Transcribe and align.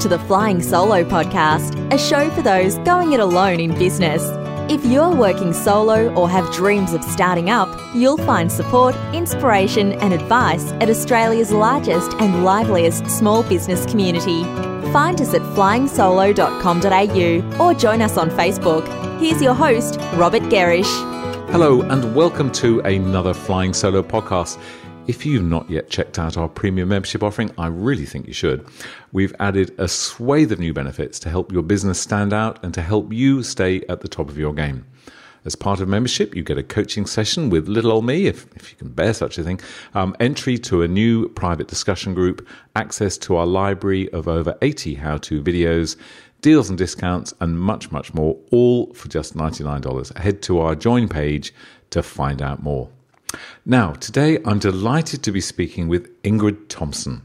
to 0.00 0.08
the 0.08 0.18
Flying 0.20 0.62
Solo 0.62 1.04
podcast, 1.04 1.76
a 1.92 1.98
show 1.98 2.30
for 2.30 2.40
those 2.40 2.78
going 2.78 3.12
it 3.12 3.20
alone 3.20 3.60
in 3.60 3.78
business. 3.78 4.22
If 4.72 4.82
you're 4.82 5.14
working 5.14 5.52
solo 5.52 6.10
or 6.14 6.30
have 6.30 6.50
dreams 6.54 6.94
of 6.94 7.04
starting 7.04 7.50
up, 7.50 7.68
you'll 7.94 8.16
find 8.16 8.50
support, 8.50 8.96
inspiration, 9.12 9.92
and 9.92 10.14
advice 10.14 10.72
at 10.80 10.88
Australia's 10.88 11.52
largest 11.52 12.14
and 12.14 12.44
liveliest 12.44 13.10
small 13.10 13.42
business 13.42 13.84
community. 13.84 14.42
Find 14.90 15.20
us 15.20 15.34
at 15.34 15.42
flyingsolo.com.au 15.42 17.62
or 17.62 17.74
join 17.74 18.00
us 18.00 18.16
on 18.16 18.30
Facebook. 18.30 18.88
Here's 19.20 19.42
your 19.42 19.52
host, 19.52 19.98
Robert 20.14 20.44
Gerrish. 20.44 20.88
Hello, 21.50 21.82
and 21.82 22.14
welcome 22.14 22.50
to 22.52 22.80
another 22.80 23.34
Flying 23.34 23.74
Solo 23.74 24.02
podcast. 24.02 24.58
If 25.10 25.26
you've 25.26 25.42
not 25.42 25.68
yet 25.68 25.90
checked 25.90 26.20
out 26.20 26.36
our 26.36 26.48
premium 26.48 26.90
membership 26.90 27.24
offering, 27.24 27.50
I 27.58 27.66
really 27.66 28.06
think 28.06 28.28
you 28.28 28.32
should. 28.32 28.64
We've 29.10 29.34
added 29.40 29.74
a 29.76 29.88
swathe 29.88 30.52
of 30.52 30.60
new 30.60 30.72
benefits 30.72 31.18
to 31.18 31.28
help 31.28 31.50
your 31.50 31.64
business 31.64 31.98
stand 31.98 32.32
out 32.32 32.62
and 32.62 32.72
to 32.74 32.80
help 32.80 33.12
you 33.12 33.42
stay 33.42 33.82
at 33.88 34.02
the 34.02 34.06
top 34.06 34.28
of 34.28 34.38
your 34.38 34.54
game. 34.54 34.86
As 35.44 35.56
part 35.56 35.80
of 35.80 35.88
membership, 35.88 36.36
you 36.36 36.44
get 36.44 36.58
a 36.58 36.62
coaching 36.62 37.06
session 37.06 37.50
with 37.50 37.66
little 37.66 37.90
old 37.90 38.06
me, 38.06 38.28
if, 38.28 38.46
if 38.54 38.70
you 38.70 38.76
can 38.78 38.90
bear 38.90 39.12
such 39.12 39.36
a 39.36 39.42
thing, 39.42 39.58
um, 39.94 40.14
entry 40.20 40.56
to 40.58 40.82
a 40.82 40.86
new 40.86 41.28
private 41.30 41.66
discussion 41.66 42.14
group, 42.14 42.46
access 42.76 43.18
to 43.18 43.34
our 43.34 43.46
library 43.46 44.08
of 44.12 44.28
over 44.28 44.56
80 44.62 44.94
how 44.94 45.16
to 45.16 45.42
videos, 45.42 45.96
deals 46.40 46.68
and 46.68 46.78
discounts, 46.78 47.34
and 47.40 47.58
much, 47.58 47.90
much 47.90 48.14
more, 48.14 48.38
all 48.52 48.94
for 48.94 49.08
just 49.08 49.36
$99. 49.36 50.16
Head 50.16 50.40
to 50.42 50.60
our 50.60 50.76
join 50.76 51.08
page 51.08 51.52
to 51.90 52.00
find 52.00 52.40
out 52.40 52.62
more. 52.62 52.90
Now, 53.64 53.92
today 53.92 54.38
I'm 54.44 54.58
delighted 54.58 55.22
to 55.22 55.32
be 55.32 55.40
speaking 55.40 55.88
with 55.88 56.22
Ingrid 56.22 56.68
Thompson. 56.68 57.22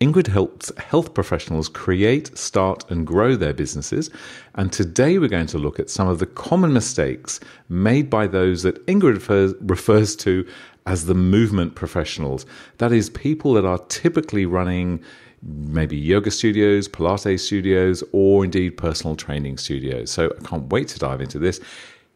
Ingrid 0.00 0.28
helps 0.28 0.76
health 0.78 1.14
professionals 1.14 1.68
create, 1.68 2.36
start, 2.36 2.88
and 2.90 3.06
grow 3.06 3.36
their 3.36 3.54
businesses. 3.54 4.10
And 4.54 4.72
today 4.72 5.18
we're 5.18 5.28
going 5.28 5.46
to 5.48 5.58
look 5.58 5.78
at 5.78 5.90
some 5.90 6.08
of 6.08 6.18
the 6.18 6.26
common 6.26 6.72
mistakes 6.72 7.40
made 7.68 8.08
by 8.10 8.26
those 8.26 8.62
that 8.62 8.84
Ingrid 8.86 9.60
refers, 9.68 10.16
to 10.16 10.46
as 10.86 11.06
the 11.06 11.14
movement 11.14 11.74
professionals. 11.74 12.46
That 12.78 12.92
is, 12.92 13.10
people 13.10 13.54
that 13.54 13.64
are 13.64 13.78
typically 13.88 14.46
running 14.46 15.02
maybe 15.42 15.96
yoga 15.96 16.30
studios, 16.30 16.88
Pilates 16.88 17.40
studios, 17.40 18.02
or 18.12 18.44
indeed 18.44 18.76
personal 18.76 19.16
training 19.16 19.58
studios. 19.58 20.10
So 20.10 20.32
I 20.40 20.44
can't 20.44 20.68
wait 20.70 20.88
to 20.88 20.98
dive 20.98 21.20
into 21.20 21.38
this. 21.38 21.60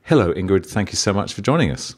Hello, 0.03 0.33
Ingrid. 0.33 0.67
Thank 0.67 0.91
you 0.91 0.97
so 0.97 1.13
much 1.13 1.35
for 1.35 1.43
joining 1.43 1.71
us. 1.71 1.95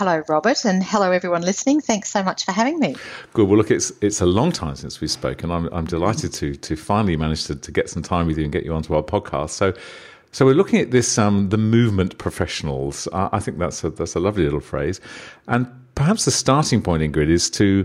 Hello, 0.00 0.22
Robert, 0.30 0.64
and 0.64 0.82
hello, 0.82 1.12
everyone 1.12 1.42
listening. 1.42 1.82
Thanks 1.82 2.10
so 2.10 2.22
much 2.22 2.46
for 2.46 2.52
having 2.52 2.78
me. 2.78 2.96
Good. 3.34 3.46
Well, 3.46 3.58
look, 3.58 3.70
it's 3.70 3.92
it's 4.00 4.22
a 4.22 4.24
long 4.24 4.50
time 4.50 4.74
since 4.74 4.98
we've 4.98 5.10
spoken. 5.10 5.50
I'm 5.50 5.68
I'm 5.74 5.84
delighted 5.84 6.32
to 6.32 6.54
to 6.56 6.74
finally 6.74 7.18
manage 7.18 7.44
to, 7.48 7.54
to 7.54 7.70
get 7.70 7.90
some 7.90 8.02
time 8.02 8.26
with 8.26 8.38
you 8.38 8.44
and 8.44 8.50
get 8.50 8.64
you 8.64 8.72
onto 8.72 8.94
our 8.94 9.02
podcast. 9.02 9.50
So. 9.50 9.74
So 10.32 10.46
we're 10.46 10.54
looking 10.54 10.80
at 10.80 10.92
this, 10.92 11.18
um, 11.18 11.48
the 11.48 11.58
movement 11.58 12.16
professionals. 12.18 13.08
I 13.12 13.40
think 13.40 13.58
that's 13.58 13.82
a, 13.82 13.90
that's 13.90 14.14
a 14.14 14.20
lovely 14.20 14.44
little 14.44 14.60
phrase, 14.60 15.00
and 15.48 15.66
perhaps 15.96 16.24
the 16.24 16.30
starting 16.30 16.80
point, 16.80 17.02
Ingrid, 17.02 17.28
is 17.28 17.50
to 17.50 17.84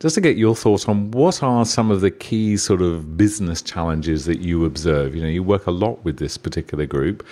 just 0.00 0.14
to 0.14 0.22
get 0.22 0.38
your 0.38 0.56
thoughts 0.56 0.88
on 0.88 1.10
what 1.10 1.42
are 1.42 1.66
some 1.66 1.90
of 1.90 2.00
the 2.00 2.10
key 2.10 2.56
sort 2.56 2.80
of 2.80 3.18
business 3.18 3.60
challenges 3.60 4.24
that 4.24 4.40
you 4.40 4.64
observe. 4.64 5.14
You 5.14 5.22
know, 5.22 5.28
you 5.28 5.42
work 5.42 5.66
a 5.66 5.70
lot 5.70 6.02
with 6.04 6.18
this 6.18 6.38
particular 6.38 6.86
group. 6.86 7.24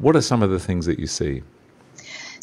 What 0.00 0.16
are 0.16 0.22
some 0.22 0.42
of 0.42 0.50
the 0.50 0.58
things 0.58 0.86
that 0.86 0.98
you 0.98 1.06
see? 1.06 1.42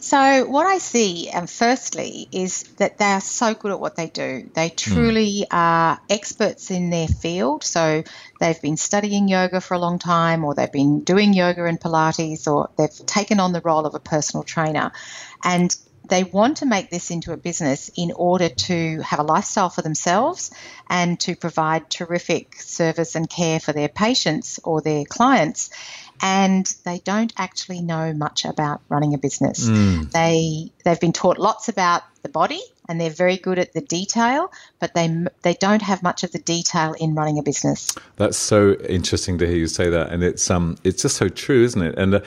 So, 0.01 0.45
what 0.45 0.65
I 0.65 0.79
see, 0.79 1.29
um, 1.31 1.45
firstly, 1.45 2.27
is 2.31 2.63
that 2.77 2.97
they 2.97 3.05
are 3.05 3.21
so 3.21 3.53
good 3.53 3.71
at 3.71 3.79
what 3.79 3.95
they 3.95 4.07
do. 4.07 4.49
They 4.51 4.69
hmm. 4.69 4.75
truly 4.75 5.41
mm. 5.41 5.47
are 5.51 5.99
experts 6.09 6.71
in 6.71 6.89
their 6.89 7.07
field. 7.07 7.63
So, 7.63 8.03
they've 8.39 8.61
been 8.61 8.77
studying 8.77 9.27
yoga 9.27 9.61
for 9.61 9.75
a 9.75 9.79
long 9.79 9.99
time, 9.99 10.43
or 10.43 10.55
they've 10.55 10.71
been 10.71 11.01
doing 11.01 11.33
yoga 11.33 11.65
and 11.65 11.79
Pilates, 11.79 12.47
or 12.47 12.71
they've 12.79 13.05
taken 13.05 13.39
on 13.39 13.53
the 13.53 13.61
role 13.61 13.85
of 13.85 13.93
a 13.93 13.99
personal 13.99 14.43
trainer. 14.43 14.91
And 15.43 15.73
they 16.09 16.23
want 16.23 16.57
to 16.57 16.65
make 16.65 16.89
this 16.89 17.11
into 17.11 17.31
a 17.31 17.37
business 17.37 17.91
in 17.95 18.11
order 18.11 18.49
to 18.49 19.01
have 19.01 19.19
a 19.19 19.23
lifestyle 19.23 19.69
for 19.69 19.83
themselves 19.83 20.51
and 20.89 21.19
to 21.21 21.35
provide 21.35 21.89
terrific 21.89 22.59
service 22.59 23.15
and 23.15 23.29
care 23.29 23.59
for 23.59 23.71
their 23.71 23.87
patients 23.87 24.59
or 24.63 24.81
their 24.81 25.05
clients 25.05 25.69
and 26.21 26.65
they 26.85 26.99
don't 26.99 27.33
actually 27.37 27.81
know 27.81 28.13
much 28.13 28.45
about 28.45 28.81
running 28.89 29.13
a 29.13 29.17
business. 29.17 29.67
Mm. 29.67 30.11
They 30.11 30.71
they've 30.83 30.99
been 30.99 31.13
taught 31.13 31.37
lots 31.37 31.67
about 31.67 32.03
the 32.21 32.29
body 32.29 32.61
and 32.87 32.99
they're 32.99 33.09
very 33.09 33.37
good 33.37 33.57
at 33.57 33.73
the 33.73 33.81
detail, 33.81 34.51
but 34.79 34.93
they 34.93 35.25
they 35.41 35.53
don't 35.55 35.81
have 35.81 36.03
much 36.03 36.23
of 36.23 36.31
the 36.31 36.39
detail 36.39 36.93
in 36.99 37.15
running 37.15 37.39
a 37.39 37.43
business. 37.43 37.95
That's 38.17 38.37
so 38.37 38.73
interesting 38.87 39.37
to 39.39 39.47
hear 39.47 39.55
you 39.55 39.67
say 39.67 39.89
that, 39.89 40.11
and 40.11 40.23
it's 40.23 40.49
um 40.51 40.77
it's 40.83 41.01
just 41.01 41.17
so 41.17 41.29
true, 41.29 41.63
isn't 41.63 41.81
it? 41.81 41.97
And 41.97 42.15
uh, 42.15 42.21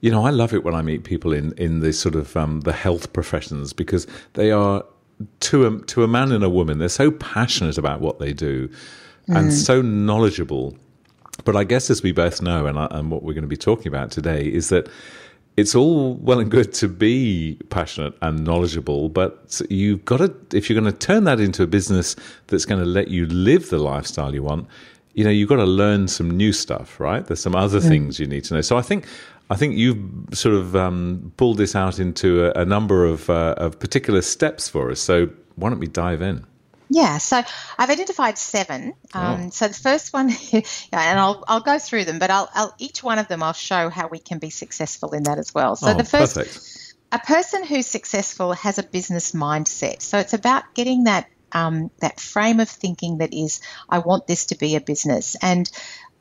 you 0.00 0.10
know, 0.10 0.26
I 0.26 0.30
love 0.30 0.52
it 0.52 0.64
when 0.64 0.74
I 0.74 0.82
meet 0.82 1.04
people 1.04 1.32
in 1.32 1.52
in 1.56 1.80
the 1.80 1.92
sort 1.92 2.14
of 2.14 2.36
um, 2.36 2.60
the 2.60 2.72
health 2.72 3.12
professions 3.12 3.72
because 3.72 4.06
they 4.34 4.50
are 4.50 4.84
to 5.40 5.66
a 5.66 5.80
to 5.86 6.04
a 6.04 6.08
man 6.08 6.30
and 6.32 6.44
a 6.44 6.50
woman. 6.50 6.78
They're 6.78 6.88
so 6.88 7.10
passionate 7.10 7.78
about 7.78 8.00
what 8.00 8.18
they 8.18 8.32
do, 8.32 8.68
mm. 8.68 9.36
and 9.36 9.52
so 9.52 9.80
knowledgeable 9.80 10.76
but 11.44 11.56
I 11.56 11.64
guess, 11.64 11.90
as 11.90 12.02
we 12.02 12.12
both 12.12 12.42
know, 12.42 12.66
and, 12.66 12.78
and 12.78 13.10
what 13.10 13.22
we're 13.22 13.34
going 13.34 13.42
to 13.42 13.48
be 13.48 13.56
talking 13.56 13.88
about 13.88 14.10
today, 14.10 14.46
is 14.46 14.68
that 14.68 14.88
it's 15.56 15.74
all 15.74 16.14
well 16.14 16.40
and 16.40 16.50
good 16.50 16.72
to 16.74 16.88
be 16.88 17.58
passionate 17.68 18.14
and 18.22 18.44
knowledgeable, 18.44 19.08
but 19.08 19.60
you've 19.68 20.04
got 20.04 20.18
to, 20.18 20.56
if 20.56 20.70
you're 20.70 20.80
going 20.80 20.90
to 20.90 20.98
turn 20.98 21.24
that 21.24 21.40
into 21.40 21.62
a 21.62 21.66
business 21.66 22.16
that's 22.46 22.64
going 22.64 22.80
to 22.80 22.86
let 22.86 23.08
you 23.08 23.26
live 23.26 23.68
the 23.68 23.78
lifestyle 23.78 24.34
you 24.34 24.42
want, 24.42 24.66
you 25.14 25.24
know, 25.24 25.30
you've 25.30 25.48
got 25.48 25.56
to 25.56 25.66
learn 25.66 26.08
some 26.08 26.30
new 26.30 26.52
stuff, 26.52 26.98
right? 26.98 27.26
There's 27.26 27.40
some 27.40 27.54
other 27.54 27.80
things 27.80 28.18
you 28.18 28.26
need 28.26 28.44
to 28.44 28.54
know. 28.54 28.60
So 28.62 28.78
I 28.78 28.82
think, 28.82 29.06
I 29.50 29.56
think 29.56 29.76
you've 29.76 29.98
sort 30.32 30.54
of 30.54 30.74
um, 30.74 31.32
pulled 31.36 31.58
this 31.58 31.76
out 31.76 31.98
into 31.98 32.46
a, 32.46 32.62
a 32.62 32.64
number 32.64 33.04
of, 33.04 33.28
uh, 33.28 33.54
of 33.58 33.78
particular 33.78 34.22
steps 34.22 34.70
for 34.70 34.90
us. 34.90 35.00
So 35.00 35.28
why 35.56 35.68
don't 35.68 35.80
we 35.80 35.86
dive 35.86 36.22
in? 36.22 36.46
Yeah, 36.92 37.16
so 37.18 37.42
I've 37.78 37.90
identified 37.90 38.36
seven. 38.36 38.92
Um, 39.14 39.44
oh. 39.46 39.50
So 39.50 39.68
the 39.68 39.74
first 39.74 40.12
one, 40.12 40.28
yeah, 40.50 40.62
and 40.92 41.18
I'll, 41.18 41.42
I'll 41.48 41.60
go 41.62 41.78
through 41.78 42.04
them, 42.04 42.18
but 42.18 42.30
I'll, 42.30 42.50
I'll, 42.52 42.74
each 42.78 43.02
one 43.02 43.18
of 43.18 43.28
them 43.28 43.42
I'll 43.42 43.54
show 43.54 43.88
how 43.88 44.08
we 44.08 44.18
can 44.18 44.38
be 44.38 44.50
successful 44.50 45.12
in 45.12 45.22
that 45.22 45.38
as 45.38 45.54
well. 45.54 45.74
So 45.74 45.88
oh, 45.88 45.94
the 45.94 46.04
first, 46.04 46.36
perfect. 46.36 46.94
a 47.10 47.18
person 47.18 47.64
who's 47.64 47.86
successful 47.86 48.52
has 48.52 48.78
a 48.78 48.82
business 48.82 49.32
mindset. 49.32 50.02
So 50.02 50.18
it's 50.18 50.34
about 50.34 50.64
getting 50.74 51.04
that 51.04 51.26
um, 51.52 51.90
that 52.00 52.20
frame 52.20 52.60
of 52.60 52.68
thinking 52.68 53.18
that 53.18 53.32
is, 53.32 53.60
I 53.88 53.98
want 53.98 54.26
this 54.26 54.46
to 54.46 54.56
be 54.56 54.76
a 54.76 54.80
business, 54.80 55.36
and 55.40 55.70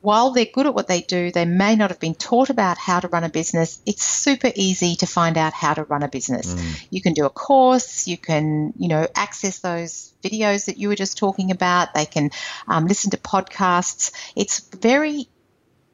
while 0.02 0.32
they're 0.32 0.46
good 0.52 0.66
at 0.66 0.74
what 0.74 0.88
they 0.88 1.02
do, 1.02 1.32
they 1.32 1.46
may 1.46 1.76
not 1.76 1.92
have 1.92 2.00
been 2.00 2.16
taught 2.16 2.50
about 2.50 2.78
how 2.78 3.00
to 3.00 3.08
run 3.08 3.24
a 3.24 3.30
business. 3.30 3.80
It's 3.86 4.04
super 4.04 4.52
easy 4.56 4.96
to 4.98 5.06
find 5.06 5.38
out 5.38 5.54
how 5.54 5.76
to 5.76 5.84
run 5.84 6.04
a 6.04 6.08
business. 6.08 6.54
Mm. 6.54 6.88
You 6.90 7.02
can 7.02 7.14
do 7.14 7.26
a 7.26 7.30
course, 7.30 8.08
you 8.08 8.18
can, 8.18 8.74
you 8.78 8.88
know, 8.90 9.08
access 9.16 9.60
those 9.60 10.14
videos 10.24 10.66
that 10.66 10.78
you 10.78 10.88
were 10.88 10.96
just 10.96 11.18
talking 11.18 11.52
about. 11.52 11.94
They 11.94 12.06
can 12.06 12.32
um, 12.68 12.86
listen 12.86 13.12
to 13.12 13.18
podcasts. 13.18 14.12
It's 14.36 14.60
very 14.60 15.28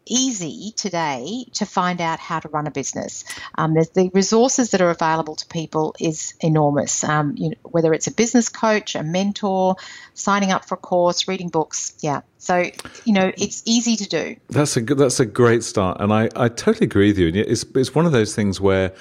easy 0.08 0.72
today 0.76 1.46
to 1.54 1.66
find 1.66 2.02
out 2.02 2.20
how 2.20 2.40
to 2.40 2.48
run 2.50 2.68
a 2.68 2.72
business. 2.72 3.24
Um, 3.56 3.74
the 3.74 4.10
resources 4.14 4.72
that 4.72 4.82
are 4.82 4.90
available 4.90 5.36
to 5.36 5.46
people 5.48 5.96
is 6.00 6.34
enormous. 6.42 7.04
Um, 7.04 7.36
you 7.38 7.50
know, 7.50 7.56
whether 7.64 7.94
it's 7.94 8.08
a 8.08 8.12
business 8.12 8.50
coach, 8.50 8.96
a 8.96 9.04
mentor, 9.04 9.76
signing 10.14 10.52
up 10.52 10.66
for 10.66 10.76
a 10.76 10.78
course, 10.78 11.28
reading 11.28 11.50
books, 11.50 11.94
yeah. 12.00 12.22
So 12.38 12.70
you 13.06 13.14
know, 13.14 13.32
it's 13.38 13.62
easy 13.66 13.96
to 13.98 14.08
do. 14.08 14.36
That's 14.50 14.78
a 14.78 14.82
that's 14.82 15.20
a 15.20 15.26
great 15.26 15.64
start, 15.64 16.00
and 16.00 16.14
I, 16.14 16.30
I 16.36 16.50
totally 16.50 16.86
agree 16.86 17.08
with 17.08 17.18
you. 17.18 17.28
And 17.28 17.38
it's 17.38 17.64
it's 17.76 17.94
one 17.94 18.06
of 18.06 18.12
those 18.12 18.36
things 18.36 18.60
where. 18.62 18.94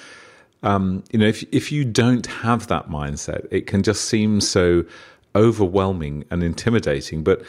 Um, 0.63 1.03
you 1.11 1.19
know, 1.19 1.27
if 1.27 1.43
if 1.51 1.71
you 1.71 1.85
don't 1.85 2.25
have 2.25 2.65
that 2.67 2.89
mindset, 2.89 3.47
it 3.51 3.67
can 3.67 3.83
just 3.83 4.05
seem 4.05 4.41
so 4.41 4.85
overwhelming 5.35 6.25
and 6.31 6.43
intimidating. 6.43 7.23
But 7.23 7.43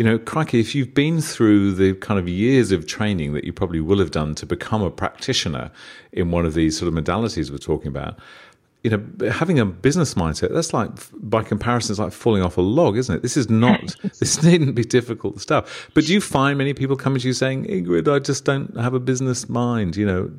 you 0.00 0.06
know, 0.06 0.18
crikey, 0.18 0.60
if 0.60 0.74
you've 0.74 0.94
been 0.94 1.20
through 1.20 1.72
the 1.72 1.92
kind 1.92 2.18
of 2.18 2.26
years 2.26 2.72
of 2.72 2.86
training 2.86 3.34
that 3.34 3.44
you 3.44 3.52
probably 3.52 3.82
will 3.82 3.98
have 3.98 4.10
done 4.10 4.34
to 4.36 4.46
become 4.46 4.80
a 4.80 4.90
practitioner 4.90 5.70
in 6.10 6.30
one 6.30 6.46
of 6.46 6.54
these 6.54 6.78
sort 6.78 6.88
of 6.90 6.94
modalities 6.94 7.50
we're 7.50 7.58
talking 7.58 7.88
about, 7.88 8.18
you 8.82 8.88
know, 8.88 9.30
having 9.30 9.58
a 9.58 9.66
business 9.66 10.14
mindset, 10.14 10.54
that's 10.54 10.72
like, 10.72 10.88
by 11.12 11.42
comparison, 11.42 11.92
it's 11.92 11.98
like 11.98 12.14
falling 12.14 12.42
off 12.42 12.56
a 12.56 12.62
log, 12.62 12.96
isn't 12.96 13.16
it? 13.16 13.20
This 13.20 13.36
is 13.36 13.50
not, 13.50 13.94
this 14.20 14.42
needn't 14.42 14.74
be 14.74 14.84
difficult 14.84 15.38
stuff. 15.38 15.90
But 15.92 16.06
do 16.06 16.14
you 16.14 16.22
find 16.22 16.56
many 16.56 16.72
people 16.72 16.96
coming 16.96 17.20
to 17.20 17.26
you 17.26 17.34
saying, 17.34 17.66
Ingrid, 17.66 18.10
I 18.10 18.20
just 18.20 18.46
don't 18.46 18.74
have 18.78 18.94
a 18.94 19.00
business 19.00 19.50
mind, 19.50 19.96
you 19.96 20.06
know? 20.06 20.30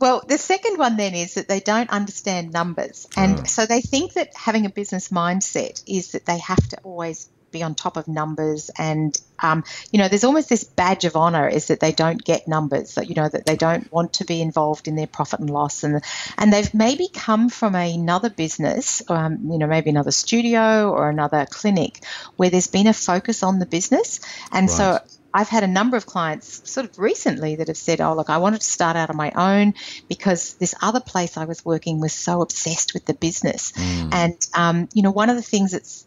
Well, 0.00 0.24
the 0.26 0.36
second 0.36 0.78
one 0.78 0.96
then 0.96 1.14
is 1.14 1.34
that 1.34 1.46
they 1.46 1.60
don't 1.60 1.90
understand 1.90 2.52
numbers. 2.52 3.06
And 3.16 3.38
oh. 3.38 3.44
so 3.44 3.66
they 3.66 3.82
think 3.82 4.14
that 4.14 4.34
having 4.34 4.66
a 4.66 4.70
business 4.70 5.10
mindset 5.10 5.80
is 5.86 6.10
that 6.10 6.26
they 6.26 6.38
have 6.38 6.68
to 6.70 6.78
always 6.78 7.28
be 7.50 7.62
on 7.62 7.74
top 7.74 7.96
of 7.96 8.08
numbers 8.08 8.70
and 8.78 9.20
um, 9.38 9.64
you 9.90 9.98
know 9.98 10.08
there's 10.08 10.24
almost 10.24 10.48
this 10.48 10.64
badge 10.64 11.04
of 11.04 11.16
honor 11.16 11.48
is 11.48 11.68
that 11.68 11.80
they 11.80 11.92
don't 11.92 12.22
get 12.22 12.48
numbers 12.48 12.94
that 12.94 13.08
you 13.08 13.14
know 13.14 13.28
that 13.28 13.46
they 13.46 13.56
don't 13.56 13.90
want 13.92 14.14
to 14.14 14.24
be 14.24 14.40
involved 14.40 14.88
in 14.88 14.96
their 14.96 15.06
profit 15.06 15.40
and 15.40 15.50
loss 15.50 15.84
and 15.84 16.02
and 16.38 16.52
they've 16.52 16.72
maybe 16.74 17.08
come 17.12 17.48
from 17.48 17.74
another 17.74 18.30
business 18.30 19.02
um, 19.08 19.50
you 19.50 19.58
know 19.58 19.66
maybe 19.66 19.90
another 19.90 20.10
studio 20.10 20.90
or 20.90 21.08
another 21.08 21.46
clinic 21.48 22.00
where 22.36 22.50
there's 22.50 22.66
been 22.66 22.86
a 22.86 22.92
focus 22.92 23.42
on 23.42 23.58
the 23.58 23.66
business 23.66 24.20
and 24.52 24.68
right. 24.68 24.76
so 24.76 24.98
I've 25.36 25.50
had 25.50 25.64
a 25.64 25.68
number 25.68 25.98
of 25.98 26.06
clients 26.06 26.70
sort 26.70 26.88
of 26.88 26.98
recently 26.98 27.56
that 27.56 27.68
have 27.68 27.76
said, 27.76 28.00
oh, 28.00 28.14
look, 28.14 28.30
I 28.30 28.38
wanted 28.38 28.62
to 28.62 28.66
start 28.66 28.96
out 28.96 29.10
on 29.10 29.16
my 29.18 29.32
own 29.36 29.74
because 30.08 30.54
this 30.54 30.74
other 30.80 31.00
place 31.00 31.36
I 31.36 31.44
was 31.44 31.62
working 31.62 32.00
was 32.00 32.14
so 32.14 32.40
obsessed 32.40 32.94
with 32.94 33.04
the 33.04 33.12
business. 33.12 33.72
Mm. 33.72 34.14
And, 34.14 34.46
um, 34.54 34.88
you 34.94 35.02
know, 35.02 35.10
one 35.10 35.28
of 35.28 35.36
the 35.36 35.42
things 35.42 35.72
that's 35.72 36.05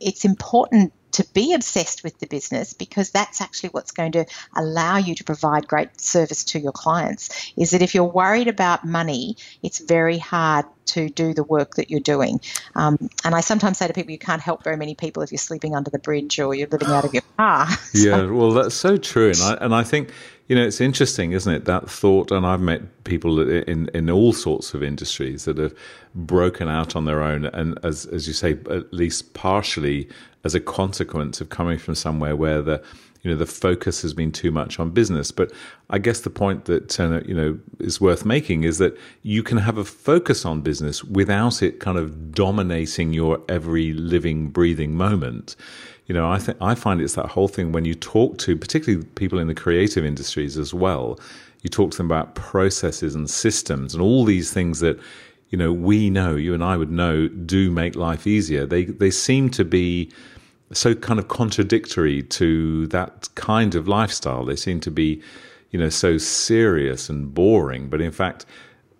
it's 0.00 0.24
important 0.24 0.92
to 1.12 1.26
be 1.32 1.54
obsessed 1.54 2.04
with 2.04 2.18
the 2.18 2.26
business 2.26 2.72
because 2.72 3.10
that's 3.10 3.40
actually 3.40 3.70
what's 3.70 3.90
going 3.90 4.12
to 4.12 4.24
allow 4.56 4.96
you 4.96 5.14
to 5.14 5.24
provide 5.24 5.66
great 5.66 6.00
service 6.00 6.44
to 6.44 6.60
your 6.60 6.72
clients 6.72 7.52
is 7.56 7.70
that 7.70 7.82
if 7.82 7.94
you're 7.94 8.04
worried 8.04 8.48
about 8.48 8.84
money 8.84 9.36
it's 9.62 9.80
very 9.80 10.18
hard 10.18 10.64
to 10.86 11.08
do 11.08 11.34
the 11.34 11.44
work 11.44 11.74
that 11.74 11.90
you're 11.90 12.00
doing 12.00 12.40
um, 12.76 12.96
and 13.24 13.34
i 13.34 13.40
sometimes 13.40 13.78
say 13.78 13.86
to 13.86 13.92
people 13.92 14.12
you 14.12 14.18
can't 14.18 14.42
help 14.42 14.62
very 14.62 14.76
many 14.76 14.94
people 14.94 15.22
if 15.22 15.32
you're 15.32 15.38
sleeping 15.38 15.74
under 15.74 15.90
the 15.90 15.98
bridge 15.98 16.38
or 16.38 16.54
you're 16.54 16.68
living 16.68 16.88
out 16.88 17.04
of 17.04 17.12
your 17.12 17.24
car 17.36 17.66
so. 17.92 17.98
yeah 17.98 18.24
well 18.30 18.52
that's 18.52 18.74
so 18.74 18.96
true 18.96 19.30
and 19.30 19.42
I, 19.42 19.54
and 19.60 19.74
I 19.74 19.82
think 19.82 20.12
you 20.50 20.56
know, 20.56 20.64
it's 20.64 20.80
interesting, 20.80 21.30
isn't 21.30 21.54
it? 21.54 21.64
That 21.66 21.88
thought, 21.88 22.32
and 22.32 22.44
I've 22.44 22.60
met 22.60 23.04
people 23.04 23.38
in 23.48 23.88
in 23.94 24.10
all 24.10 24.32
sorts 24.32 24.74
of 24.74 24.82
industries 24.82 25.44
that 25.44 25.58
have 25.58 25.72
broken 26.16 26.68
out 26.68 26.96
on 26.96 27.04
their 27.04 27.22
own, 27.22 27.44
and 27.44 27.78
as 27.84 28.06
as 28.06 28.26
you 28.26 28.34
say, 28.34 28.58
at 28.68 28.92
least 28.92 29.32
partially 29.32 30.08
as 30.42 30.56
a 30.56 30.60
consequence 30.60 31.40
of 31.40 31.50
coming 31.50 31.78
from 31.78 31.94
somewhere 31.94 32.34
where 32.34 32.62
the 32.62 32.82
you 33.22 33.30
know 33.30 33.36
the 33.36 33.46
focus 33.46 34.02
has 34.02 34.12
been 34.12 34.32
too 34.32 34.50
much 34.50 34.80
on 34.80 34.90
business. 34.90 35.30
But 35.30 35.52
I 35.90 35.98
guess 35.98 36.22
the 36.22 36.30
point 36.30 36.64
that 36.64 36.98
uh, 36.98 37.20
you 37.24 37.34
know 37.34 37.56
is 37.78 38.00
worth 38.00 38.24
making 38.24 38.64
is 38.64 38.78
that 38.78 38.98
you 39.22 39.44
can 39.44 39.58
have 39.58 39.78
a 39.78 39.84
focus 39.84 40.44
on 40.44 40.62
business 40.62 41.04
without 41.04 41.62
it 41.62 41.78
kind 41.78 41.96
of 41.96 42.32
dominating 42.32 43.12
your 43.12 43.40
every 43.48 43.92
living, 43.92 44.48
breathing 44.48 44.96
moment 44.96 45.54
you 46.10 46.14
know, 46.14 46.28
I 46.28 46.40
think 46.40 46.58
I 46.60 46.74
find 46.74 47.00
it's 47.00 47.14
that 47.14 47.26
whole 47.26 47.46
thing 47.46 47.70
when 47.70 47.84
you 47.84 47.94
talk 47.94 48.36
to 48.38 48.56
particularly 48.56 49.06
people 49.14 49.38
in 49.38 49.46
the 49.46 49.54
creative 49.54 50.04
industries 50.04 50.58
as 50.58 50.74
well. 50.74 51.20
You 51.62 51.70
talk 51.70 51.92
to 51.92 51.98
them 51.98 52.06
about 52.06 52.34
processes 52.34 53.14
and 53.14 53.30
systems 53.30 53.94
and 53.94 54.02
all 54.02 54.24
these 54.24 54.52
things 54.52 54.80
that 54.80 54.98
you 55.50 55.56
know 55.56 55.72
we 55.72 56.10
know, 56.10 56.34
you 56.34 56.52
and 56.52 56.64
I 56.64 56.76
would 56.76 56.90
know, 56.90 57.28
do 57.28 57.70
make 57.70 57.94
life 57.94 58.26
easier. 58.26 58.66
They 58.66 58.86
they 58.86 59.12
seem 59.12 59.50
to 59.50 59.64
be 59.64 60.10
so 60.72 60.96
kind 60.96 61.20
of 61.20 61.28
contradictory 61.28 62.24
to 62.24 62.88
that 62.88 63.28
kind 63.36 63.76
of 63.76 63.86
lifestyle. 63.86 64.44
They 64.44 64.56
seem 64.56 64.80
to 64.80 64.90
be, 64.90 65.22
you 65.70 65.78
know, 65.78 65.90
so 65.90 66.18
serious 66.18 67.08
and 67.08 67.32
boring. 67.32 67.88
But 67.88 68.00
in 68.00 68.10
fact, 68.10 68.46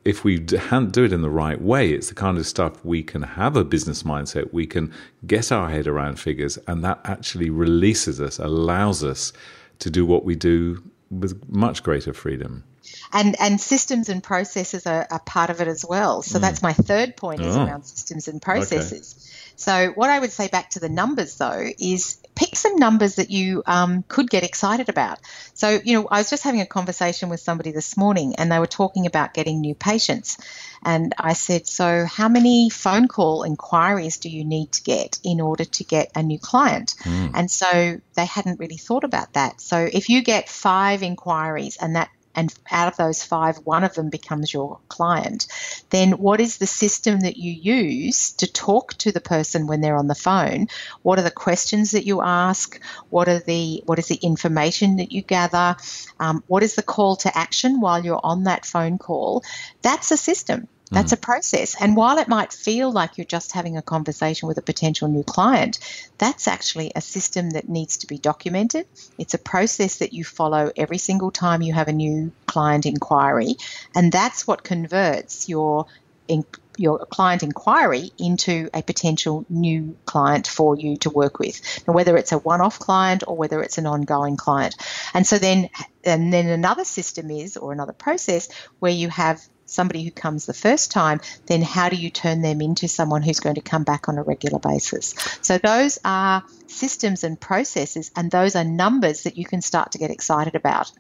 if 0.05 0.25
we 0.25 0.39
do 0.39 0.57
it 0.57 1.13
in 1.13 1.23
the 1.23 1.31
right 1.31 1.61
way, 1.61 1.91
it's 1.91 2.09
the 2.09 2.15
kind 2.15 2.39
of 2.39 2.47
stuff 2.47 2.85
we 2.85 3.03
can 3.03 3.23
have 3.23 3.57
a 3.57 3.65
business 3.65 4.03
mindset, 4.03 4.53
we 4.53 4.67
can 4.67 4.93
get 5.27 5.53
our 5.53 5.69
head 5.69 5.87
around 5.87 6.19
figures, 6.19 6.59
and 6.67 6.83
that 6.85 7.01
actually 7.05 7.51
releases 7.51 8.21
us, 8.21 8.39
allows 8.39 9.05
us 9.05 9.33
to 9.81 9.91
do 9.91 10.07
what 10.07 10.25
we 10.25 10.35
do 10.35 10.83
with 11.11 11.43
much 11.49 11.83
greater 11.83 12.13
freedom. 12.13 12.65
And 13.13 13.37
and 13.41 13.61
systems 13.61 14.09
and 14.09 14.23
processes 14.23 14.87
are, 14.87 15.07
are 15.11 15.21
part 15.21 15.51
of 15.51 15.61
it 15.61 15.69
as 15.69 15.85
well. 15.85 16.23
So 16.23 16.39
mm. 16.39 16.43
that's 16.43 16.63
my 16.63 16.73
third 16.73 17.17
point 17.17 17.41
is 17.41 17.57
oh. 17.57 17.67
around 17.67 17.85
systems 17.85 18.29
and 18.29 18.41
processes. 18.41 19.15
Okay. 19.17 19.55
So 19.57 19.93
what 19.95 20.11
I 20.11 20.19
would 20.19 20.33
say 20.33 20.49
back 20.49 20.71
to 20.71 20.81
the 20.81 20.89
numbers 20.89 21.37
though 21.37 21.67
is 21.79 22.19
pick 22.35 22.57
some 22.57 22.77
numbers 22.77 23.17
that 23.17 23.31
you 23.31 23.63
um, 23.67 24.05
could 24.09 24.31
get 24.31 24.45
excited 24.45 24.89
about. 24.89 25.19
So, 25.55 25.81
you 25.85 25.95
know, 25.95 26.09
I 26.11 26.19
was 26.19 26.31
just 26.31 26.43
having 26.43 26.61
a 26.61 26.67
conversation 26.67 27.29
with 27.29 27.41
somebody 27.41 27.73
this 27.73 27.97
morning 27.97 28.37
and 28.37 28.51
they 28.51 28.59
were 28.59 28.67
talking 28.67 29.07
about 29.07 29.35
getting 29.35 29.61
new 29.61 29.75
patients. 29.75 30.39
And 30.83 31.15
I 31.19 31.35
said, 31.35 31.67
So, 31.67 32.07
how 32.07 32.29
many 32.29 32.71
phone 32.71 33.09
call 33.09 33.43
inquiries 33.43 34.19
do 34.19 34.31
you 34.31 34.45
need 34.45 34.73
to 34.73 34.83
get 34.83 35.19
in 35.23 35.41
order 35.41 35.65
to 35.65 35.85
get 35.85 36.11
a 36.15 36.23
new 36.23 36.39
client? 36.39 36.95
Mm. 37.05 37.33
And 37.35 37.51
so 37.51 38.01
they 38.15 38.27
hadn't 38.27 38.61
really 38.61 38.79
thought 38.79 39.05
about 39.05 39.35
that. 39.35 39.61
So, 39.61 39.89
if 39.93 40.09
you 40.09 40.23
get 40.23 40.49
five 40.49 41.03
inquiries 41.03 41.77
and 41.77 41.97
that 41.97 42.11
and 42.35 42.55
out 42.71 42.89
of 42.89 42.97
those 42.97 43.23
five, 43.23 43.57
one 43.65 43.85
of 43.85 43.95
them 43.95 44.09
becomes 44.09 44.53
your 44.53 44.79
client, 44.89 45.47
then 45.91 46.13
what 46.13 46.41
is 46.41 46.59
the 46.59 46.67
system 46.67 47.21
that 47.21 47.37
you 47.37 47.53
use 47.53 48.33
to 48.35 48.47
talk 48.47 48.95
to 48.95 49.13
the 49.13 49.21
person 49.21 49.67
when 49.67 49.81
they're 49.81 49.97
on 49.97 50.07
the 50.07 50.15
phone? 50.15 50.69
What 51.03 51.19
are 51.19 51.23
the 51.23 51.31
questions 51.31 51.91
that 51.93 52.07
you 52.07 52.23
ask? 52.23 52.81
What 53.11 53.29
are 53.29 53.41
the 53.41 53.83
what 53.87 53.99
is 53.99 54.09
the 54.09 54.17
information 54.17 54.97
that 54.97 55.13
you 55.13 55.23
gather? 55.23 55.77
Um, 56.19 56.45
what 56.47 56.63
is 56.63 56.75
the 56.75 56.83
call 56.83 57.17
to 57.17 57.37
action 57.37 57.81
while 57.81 58.05
you're 58.05 58.21
on 58.23 58.45
that 58.45 58.65
phone 58.65 58.99
call? 58.99 59.43
That's 59.83 60.11
a 60.11 60.17
system. 60.17 60.69
That's 60.91 61.13
mm. 61.13 61.17
a 61.17 61.21
process. 61.21 61.77
And 61.81 61.97
while 61.97 62.19
it 62.19 62.29
might 62.29 62.53
feel 62.53 62.91
like 62.91 63.17
you're 63.17 63.25
just 63.25 63.53
having 63.53 63.77
a 63.77 63.83
conversation 63.83 64.49
with 64.49 64.59
a 64.59 64.63
potential 64.63 65.09
new 65.09 65.23
client, 65.23 65.79
that's 66.19 66.49
actually 66.49 66.93
a 66.95 67.01
system 67.01 67.51
that 67.51 67.69
needs 67.69 67.99
to 67.99 68.07
be 68.07 68.19
documented. 68.19 68.87
It's 69.19 69.35
a 69.35 69.39
process 69.39 69.99
that 69.99 70.13
you 70.13 70.25
follow 70.25 70.71
every 70.77 70.99
single 70.99 71.31
time 71.31 71.63
you 71.63 71.73
have 71.73 71.89
a 71.89 71.93
new 71.93 72.33
client 72.47 72.87
inquiry. 72.87 73.57
And 73.95 74.11
that's 74.11 74.47
what 74.47 74.65
converts 74.65 75.49
your 75.49 75.87
in, 76.29 76.45
your 76.77 77.05
client 77.07 77.43
inquiry 77.43 78.11
into 78.19 78.71
a 78.73 78.83
potential 78.83 79.45
new 79.51 79.97
client 80.07 80.47
for 80.47 80.77
you 80.79 80.97
to 80.99 81.11
work 81.11 81.39
with. 81.39 81.61
Now, 81.87 81.93
whether 81.93 82.17
it's 82.17 82.33
a 82.33 82.39
one-off 82.39 82.79
client 82.79 83.25
or 83.27 83.37
whether 83.37 83.63
it's 83.63 83.77
an 83.77 83.87
ongoing 83.87 84.37
client. 84.37 84.75
And 85.13 85.27
so 85.27 85.39
then 85.39 85.69
and 86.05 86.33
then 86.33 86.47
another 86.49 86.85
system 86.85 87.31
is 87.31 87.59
or 87.59 87.73
another 87.73 87.93
process 87.93 88.49
where 88.79 88.93
you 88.93 89.11
have 89.11 89.43
somebody 89.71 90.05
who 90.05 90.11
comes 90.11 90.47
the 90.47 90.55
first 90.55 90.91
time, 90.91 91.21
then 91.47 91.63
how 91.63 91.89
do 91.89 91.97
you 91.97 92.11
turn 92.11 92.43
them 92.43 92.61
into 92.61 92.89
someone 92.89 93.23
who's 93.23 93.41
going 93.41 93.55
to 93.55 93.61
come 93.61 93.85
back 93.85 94.09
on 94.09 94.19
a 94.19 94.23
regular 94.23 94.59
basis? 94.59 95.15
So 95.41 95.59
those 95.59 95.99
are 96.05 96.43
systems 96.67 97.25
and 97.25 97.41
processes, 97.41 98.11
and 98.17 98.31
those 98.31 98.57
are 98.57 98.65
numbers 98.65 99.23
that 99.23 99.37
you 99.37 99.45
can 99.45 99.63
start 99.63 99.93
to 99.93 99.99
get 99.99 100.11
excited 100.11 100.55
about. 100.55 100.93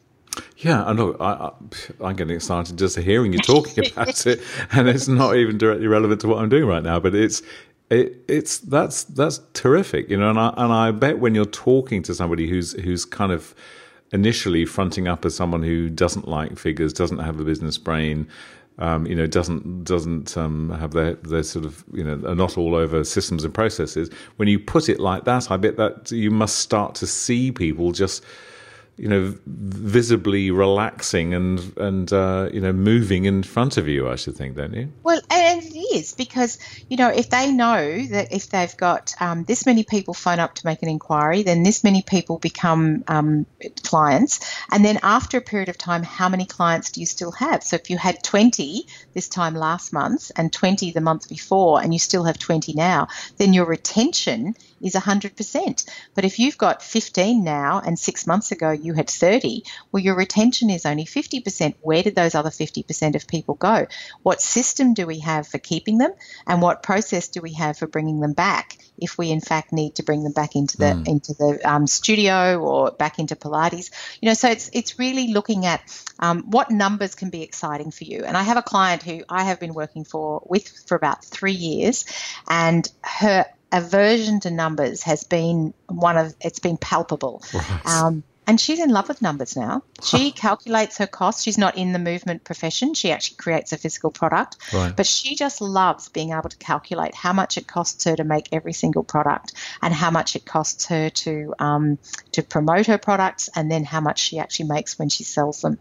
Yeah, 0.58 0.84
I 0.84 0.92
know. 0.92 1.16
I, 1.18 1.50
am 2.08 2.16
getting 2.16 2.36
excited 2.36 2.78
just 2.78 2.96
hearing 2.98 3.32
you 3.32 3.40
talking 3.40 3.84
about 3.92 4.26
it, 4.26 4.40
and 4.72 4.88
it's 4.88 5.08
not 5.08 5.36
even 5.36 5.58
directly 5.58 5.86
relevant 5.86 6.20
to 6.22 6.28
what 6.28 6.38
I'm 6.38 6.48
doing 6.48 6.66
right 6.66 6.82
now. 6.82 7.00
But 7.00 7.14
it's 7.14 7.42
it, 7.90 8.16
it's 8.28 8.58
that's 8.58 9.04
that's 9.04 9.40
terrific, 9.52 10.08
you 10.08 10.16
know. 10.16 10.30
And 10.30 10.38
I 10.38 10.54
and 10.56 10.72
I 10.72 10.90
bet 10.92 11.18
when 11.18 11.34
you're 11.34 11.44
talking 11.44 12.02
to 12.04 12.14
somebody 12.14 12.48
who's 12.48 12.72
who's 12.80 13.04
kind 13.04 13.32
of 13.32 13.54
initially 14.12 14.64
fronting 14.64 15.08
up 15.08 15.24
as 15.24 15.34
someone 15.34 15.62
who 15.62 15.88
doesn't 15.88 16.28
like 16.28 16.58
figures, 16.58 16.92
doesn't 16.92 17.18
have 17.18 17.40
a 17.40 17.44
business 17.44 17.78
brain, 17.78 18.28
um, 18.80 19.06
you 19.06 19.14
know, 19.14 19.26
doesn't 19.26 19.84
doesn't 19.84 20.36
um, 20.36 20.70
have 20.70 20.92
their 20.92 21.14
their 21.14 21.42
sort 21.42 21.64
of 21.64 21.84
you 21.92 22.02
know 22.02 22.20
are 22.28 22.34
not 22.34 22.58
all 22.58 22.74
over 22.74 23.04
systems 23.04 23.44
and 23.44 23.52
processes. 23.52 24.10
When 24.36 24.48
you 24.48 24.58
put 24.58 24.88
it 24.88 24.98
like 24.98 25.24
that, 25.24 25.50
I 25.50 25.56
bet 25.56 25.76
that 25.76 26.10
you 26.10 26.30
must 26.30 26.58
start 26.58 26.94
to 26.96 27.06
see 27.06 27.52
people 27.52 27.92
just 27.92 28.24
you 29.00 29.08
know, 29.08 29.34
visibly 29.46 30.50
relaxing 30.50 31.32
and 31.32 31.72
and 31.78 32.12
uh, 32.12 32.50
you 32.52 32.60
know 32.60 32.72
moving 32.72 33.24
in 33.24 33.42
front 33.42 33.78
of 33.78 33.88
you. 33.88 34.08
I 34.10 34.16
should 34.16 34.36
think, 34.36 34.56
don't 34.56 34.74
you? 34.74 34.92
Well, 35.02 35.22
and 35.30 35.62
is 35.92 36.14
because 36.14 36.58
you 36.88 36.96
know 36.96 37.08
if 37.08 37.30
they 37.30 37.50
know 37.52 38.06
that 38.06 38.32
if 38.32 38.48
they've 38.48 38.76
got 38.76 39.14
um, 39.20 39.44
this 39.44 39.66
many 39.66 39.84
people 39.84 40.14
phone 40.14 40.38
up 40.38 40.54
to 40.54 40.66
make 40.66 40.82
an 40.82 40.88
inquiry, 40.88 41.42
then 41.42 41.62
this 41.62 41.84
many 41.84 42.02
people 42.02 42.38
become 42.38 43.04
um, 43.08 43.46
clients, 43.82 44.40
and 44.70 44.84
then 44.84 44.98
after 45.02 45.38
a 45.38 45.42
period 45.42 45.68
of 45.68 45.78
time, 45.78 46.02
how 46.02 46.28
many 46.28 46.46
clients 46.46 46.90
do 46.90 47.00
you 47.00 47.06
still 47.06 47.32
have? 47.32 47.62
So 47.62 47.76
if 47.76 47.90
you 47.90 47.98
had 47.98 48.22
twenty 48.22 48.86
this 49.14 49.28
time 49.28 49.54
last 49.54 49.92
month 49.92 50.30
and 50.36 50.52
twenty 50.52 50.92
the 50.92 51.00
month 51.00 51.28
before, 51.28 51.82
and 51.82 51.92
you 51.92 51.98
still 51.98 52.24
have 52.24 52.38
twenty 52.38 52.72
now, 52.74 53.08
then 53.38 53.52
your 53.52 53.66
retention 53.66 54.54
is 54.80 54.94
100%. 54.94 55.88
But 56.14 56.24
if 56.24 56.38
you've 56.38 56.58
got 56.58 56.82
15 56.82 57.44
now 57.44 57.80
and 57.84 57.98
six 57.98 58.26
months 58.26 58.52
ago 58.52 58.70
you 58.70 58.94
had 58.94 59.10
30, 59.10 59.64
well, 59.92 60.02
your 60.02 60.16
retention 60.16 60.70
is 60.70 60.86
only 60.86 61.04
50%. 61.04 61.74
Where 61.80 62.02
did 62.02 62.14
those 62.14 62.34
other 62.34 62.50
50% 62.50 63.14
of 63.14 63.26
people 63.26 63.54
go? 63.54 63.86
What 64.22 64.40
system 64.40 64.94
do 64.94 65.06
we 65.06 65.20
have 65.20 65.46
for 65.46 65.58
keeping 65.58 65.98
them? 65.98 66.12
And 66.46 66.62
what 66.62 66.82
process 66.82 67.28
do 67.28 67.40
we 67.40 67.54
have 67.54 67.78
for 67.78 67.86
bringing 67.86 68.20
them 68.20 68.32
back 68.32 68.78
if 68.98 69.16
we 69.16 69.30
in 69.30 69.40
fact 69.40 69.72
need 69.72 69.94
to 69.94 70.02
bring 70.02 70.22
them 70.22 70.32
back 70.32 70.54
into 70.56 70.76
the 70.76 70.84
mm. 70.84 71.08
into 71.08 71.32
the 71.34 71.60
um, 71.64 71.86
studio 71.86 72.58
or 72.58 72.90
back 72.90 73.18
into 73.18 73.36
Pilates? 73.36 73.90
You 74.20 74.28
know, 74.28 74.34
so 74.34 74.50
it's 74.50 74.70
it's 74.72 74.98
really 74.98 75.32
looking 75.32 75.66
at 75.66 75.82
um, 76.18 76.50
what 76.50 76.70
numbers 76.70 77.14
can 77.14 77.30
be 77.30 77.42
exciting 77.42 77.90
for 77.90 78.04
you. 78.04 78.24
And 78.24 78.36
I 78.36 78.42
have 78.42 78.56
a 78.56 78.62
client 78.62 79.02
who 79.02 79.22
I 79.28 79.44
have 79.44 79.60
been 79.60 79.74
working 79.74 80.04
for 80.04 80.42
with 80.46 80.68
for 80.86 80.94
about 80.94 81.24
three 81.24 81.52
years, 81.52 82.04
and 82.48 82.90
her 83.02 83.46
aversion 83.72 84.40
to 84.40 84.50
numbers 84.50 85.02
has 85.02 85.24
been 85.24 85.74
one 85.88 86.16
of 86.16 86.34
it's 86.40 86.58
been 86.58 86.76
palpable. 86.76 87.42
Right. 87.52 87.86
Um, 87.86 88.22
and 88.50 88.60
she's 88.60 88.80
in 88.80 88.90
love 88.90 89.06
with 89.06 89.22
numbers 89.22 89.56
now. 89.56 89.84
She 90.02 90.32
calculates 90.32 90.98
her 90.98 91.06
costs. 91.06 91.44
She's 91.44 91.56
not 91.56 91.76
in 91.76 91.92
the 91.92 92.00
movement 92.00 92.42
profession. 92.42 92.94
She 92.94 93.12
actually 93.12 93.36
creates 93.36 93.72
a 93.72 93.78
physical 93.78 94.10
product. 94.10 94.56
Right. 94.72 94.92
But 94.96 95.06
she 95.06 95.36
just 95.36 95.60
loves 95.60 96.08
being 96.08 96.32
able 96.32 96.48
to 96.48 96.56
calculate 96.56 97.14
how 97.14 97.32
much 97.32 97.56
it 97.56 97.68
costs 97.68 98.02
her 98.06 98.16
to 98.16 98.24
make 98.24 98.48
every 98.50 98.72
single 98.72 99.04
product 99.04 99.52
and 99.80 99.94
how 99.94 100.10
much 100.10 100.34
it 100.34 100.46
costs 100.46 100.86
her 100.86 101.10
to 101.10 101.54
um, 101.60 101.98
to 102.32 102.42
promote 102.42 102.86
her 102.86 102.98
products 102.98 103.48
and 103.54 103.70
then 103.70 103.84
how 103.84 104.00
much 104.00 104.18
she 104.18 104.40
actually 104.40 104.66
makes 104.66 104.98
when 104.98 105.10
she 105.10 105.22
sells 105.22 105.60
them. 105.60 105.78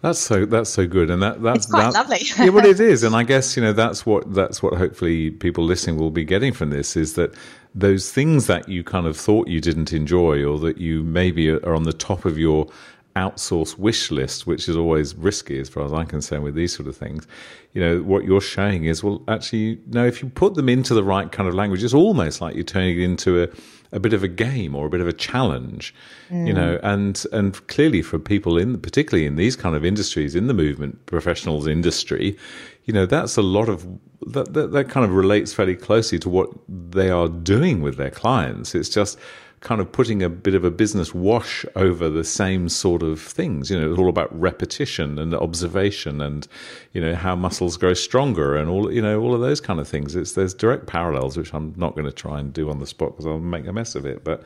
That's 0.00 0.20
so 0.20 0.46
that's 0.46 0.70
so 0.70 0.86
good, 0.86 1.10
and 1.10 1.20
that 1.20 1.42
that's 1.42 1.66
quite 1.66 1.94
that, 1.94 1.94
lovely. 1.94 2.20
yeah, 2.38 2.50
what 2.50 2.64
it 2.64 2.78
is, 2.92 3.02
and 3.02 3.16
I 3.16 3.24
guess 3.24 3.56
you 3.56 3.62
know 3.62 3.72
that's 3.72 4.06
what 4.06 4.32
that's 4.32 4.62
what 4.62 4.74
hopefully 4.74 5.32
people 5.32 5.64
listening 5.64 5.98
will 5.98 6.12
be 6.12 6.24
getting 6.24 6.52
from 6.52 6.70
this 6.70 6.96
is 6.96 7.14
that 7.14 7.34
those 7.74 8.10
things 8.10 8.46
that 8.46 8.68
you 8.68 8.84
kind 8.84 9.06
of 9.06 9.16
thought 9.16 9.48
you 9.48 9.60
didn't 9.60 9.92
enjoy 9.92 10.44
or 10.44 10.58
that 10.60 10.78
you 10.78 11.02
maybe 11.02 11.50
are 11.50 11.74
on 11.74 11.82
the 11.82 11.92
top 11.92 12.24
of 12.24 12.38
your 12.38 12.68
outsource 13.16 13.78
wish 13.78 14.10
list, 14.10 14.46
which 14.46 14.68
is 14.68 14.76
always 14.76 15.14
risky 15.14 15.58
as 15.60 15.68
far 15.68 15.84
as 15.84 15.92
I'm 15.92 16.06
concerned 16.06 16.42
with 16.42 16.54
these 16.54 16.74
sort 16.74 16.88
of 16.88 16.96
things. 16.96 17.26
You 17.72 17.80
know, 17.80 18.02
what 18.02 18.24
you're 18.24 18.40
showing 18.40 18.84
is, 18.84 19.04
well, 19.04 19.22
actually, 19.28 19.80
no, 19.86 20.04
if 20.04 20.22
you 20.22 20.28
put 20.30 20.54
them 20.54 20.68
into 20.68 20.94
the 20.94 21.04
right 21.04 21.30
kind 21.30 21.48
of 21.48 21.54
language, 21.54 21.84
it's 21.84 21.94
almost 21.94 22.40
like 22.40 22.54
you're 22.54 22.64
turning 22.64 22.98
it 23.00 23.04
into 23.04 23.44
a, 23.44 23.48
a 23.92 24.00
bit 24.00 24.12
of 24.12 24.24
a 24.24 24.28
game 24.28 24.74
or 24.74 24.86
a 24.86 24.90
bit 24.90 25.00
of 25.00 25.06
a 25.06 25.12
challenge, 25.12 25.94
mm. 26.28 26.46
you 26.46 26.52
know, 26.52 26.80
and, 26.82 27.24
and 27.32 27.64
clearly 27.68 28.02
for 28.02 28.18
people 28.18 28.58
in, 28.58 28.80
particularly 28.80 29.26
in 29.26 29.36
these 29.36 29.54
kind 29.54 29.76
of 29.76 29.84
industries, 29.84 30.34
in 30.34 30.48
the 30.48 30.54
movement 30.54 31.06
professionals 31.06 31.68
industry, 31.68 32.36
you 32.84 32.92
know, 32.92 33.06
that's 33.06 33.36
a 33.36 33.42
lot 33.42 33.68
of 33.68 33.86
that, 34.26 34.52
that, 34.54 34.72
that 34.72 34.88
kind 34.88 35.04
of 35.04 35.12
relates 35.12 35.52
fairly 35.52 35.76
closely 35.76 36.18
to 36.18 36.28
what 36.28 36.50
they 36.68 37.10
are 37.10 37.28
doing 37.28 37.82
with 37.82 37.96
their 37.96 38.10
clients. 38.10 38.74
It's 38.74 38.88
just, 38.88 39.18
kind 39.64 39.80
of 39.80 39.90
putting 39.90 40.22
a 40.22 40.28
bit 40.28 40.54
of 40.54 40.62
a 40.62 40.70
business 40.70 41.14
wash 41.14 41.64
over 41.74 42.10
the 42.10 42.22
same 42.22 42.68
sort 42.68 43.02
of 43.02 43.18
things. 43.18 43.70
You 43.70 43.80
know, 43.80 43.90
it's 43.90 43.98
all 43.98 44.10
about 44.10 44.28
repetition 44.38 45.18
and 45.18 45.34
observation 45.34 46.20
and, 46.20 46.46
you 46.92 47.00
know, 47.00 47.14
how 47.14 47.34
muscles 47.34 47.78
grow 47.78 47.94
stronger 47.94 48.56
and 48.56 48.68
all, 48.68 48.92
you 48.92 49.00
know, 49.00 49.20
all 49.22 49.34
of 49.34 49.40
those 49.40 49.62
kind 49.62 49.80
of 49.80 49.88
things. 49.88 50.14
It's, 50.14 50.32
there's 50.32 50.52
direct 50.52 50.86
parallels, 50.86 51.38
which 51.38 51.54
I'm 51.54 51.72
not 51.78 51.94
going 51.94 52.04
to 52.04 52.12
try 52.12 52.38
and 52.38 52.52
do 52.52 52.68
on 52.68 52.78
the 52.78 52.86
spot 52.86 53.12
because 53.12 53.24
I'll 53.24 53.38
make 53.38 53.66
a 53.66 53.72
mess 53.72 53.94
of 53.94 54.04
it. 54.04 54.22
But 54.22 54.42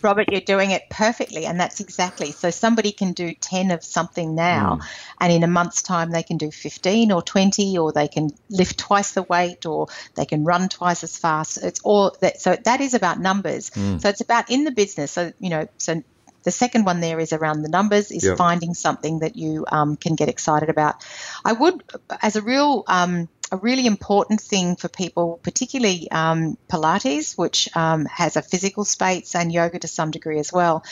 Robert, 0.00 0.32
you're 0.32 0.40
doing 0.40 0.70
it 0.70 0.88
perfectly. 0.88 1.44
And 1.44 1.60
that's 1.60 1.78
exactly. 1.78 2.32
So 2.32 2.50
somebody 2.50 2.92
can 2.92 3.12
do 3.12 3.34
10 3.34 3.72
of 3.72 3.84
something 3.84 4.34
now 4.34 4.78
mm. 4.80 4.86
and 5.20 5.30
in 5.30 5.42
a 5.42 5.48
month's 5.48 5.82
time 5.82 6.12
they 6.12 6.22
can 6.22 6.38
do 6.38 6.50
15 6.50 7.12
or 7.12 7.20
20 7.20 7.76
or 7.76 7.92
they 7.92 8.08
can 8.08 8.30
lift 8.48 8.78
twice 8.78 9.12
the 9.12 9.22
weight 9.22 9.66
or 9.66 9.88
they 10.14 10.24
can 10.24 10.44
run 10.44 10.70
twice 10.70 11.04
as 11.04 11.18
fast. 11.18 11.62
It's 11.62 11.80
all 11.84 12.16
that. 12.20 12.40
So 12.40 12.56
that 12.56 12.80
is 12.80 12.94
about 12.94 13.20
numbers. 13.20 13.68
Mm. 13.70 14.00
So 14.00 14.08
it's 14.08 14.22
about 14.22 14.50
in 14.50 14.61
the 14.64 14.70
business, 14.70 15.12
so 15.12 15.32
you 15.38 15.50
know, 15.50 15.68
so 15.78 16.02
the 16.44 16.50
second 16.50 16.84
one 16.84 17.00
there 17.00 17.20
is 17.20 17.32
around 17.32 17.62
the 17.62 17.68
numbers, 17.68 18.10
is 18.10 18.24
yep. 18.24 18.36
finding 18.36 18.74
something 18.74 19.20
that 19.20 19.36
you 19.36 19.64
um, 19.70 19.96
can 19.96 20.16
get 20.16 20.28
excited 20.28 20.68
about. 20.68 21.04
I 21.44 21.52
would, 21.52 21.82
as 22.20 22.36
a 22.36 22.42
real 22.42 22.84
um, 22.88 23.28
a 23.52 23.56
really 23.58 23.86
important 23.86 24.40
thing 24.40 24.76
for 24.76 24.88
people, 24.88 25.38
particularly 25.42 26.10
um, 26.10 26.56
Pilates, 26.70 27.36
which 27.36 27.68
um, 27.76 28.06
has 28.06 28.36
a 28.36 28.42
physical 28.42 28.84
space, 28.86 29.34
and 29.34 29.52
yoga 29.52 29.78
to 29.78 29.86
some 29.86 30.10
degree 30.10 30.38
as 30.38 30.50
well, 30.50 30.82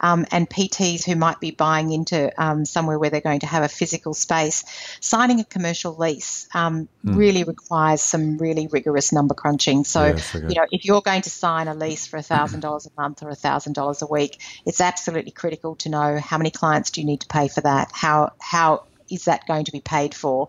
um, 0.00 0.26
and 0.30 0.48
PTs 0.48 1.02
who 1.04 1.16
might 1.16 1.40
be 1.40 1.50
buying 1.50 1.92
into 1.92 2.30
um, 2.40 2.66
somewhere 2.66 2.98
where 2.98 3.08
they're 3.08 3.22
going 3.22 3.40
to 3.40 3.46
have 3.46 3.62
a 3.62 3.68
physical 3.68 4.12
space. 4.12 4.64
Signing 5.00 5.40
a 5.40 5.44
commercial 5.44 5.96
lease 5.96 6.46
mm. 6.54 6.86
really 7.04 7.44
requires 7.44 8.02
some 8.02 8.36
really 8.36 8.68
rigorous 8.70 9.14
number 9.14 9.32
crunching. 9.32 9.84
So, 9.84 10.08
yes, 10.08 10.34
you 10.34 10.56
know, 10.56 10.66
if 10.70 10.84
you're 10.84 11.00
going 11.00 11.22
to 11.22 11.30
sign 11.30 11.68
a 11.68 11.74
lease 11.74 12.06
for 12.06 12.18
$1,000 12.18 12.86
a 12.86 13.00
month 13.00 13.22
or 13.22 13.30
$1,000 13.30 14.02
a 14.02 14.06
week, 14.06 14.42
it's 14.66 14.82
absolutely 14.82 15.32
critical 15.32 15.74
to 15.76 15.88
know 15.88 16.18
how 16.18 16.36
many 16.36 16.50
clients 16.50 16.90
do 16.90 17.00
you 17.00 17.06
need 17.06 17.20
to 17.20 17.28
pay 17.28 17.48
for 17.48 17.62
that? 17.62 17.90
How, 17.94 18.32
how 18.38 18.84
is 19.10 19.24
that 19.24 19.46
going 19.46 19.64
to 19.64 19.72
be 19.72 19.80
paid 19.80 20.14
for? 20.14 20.48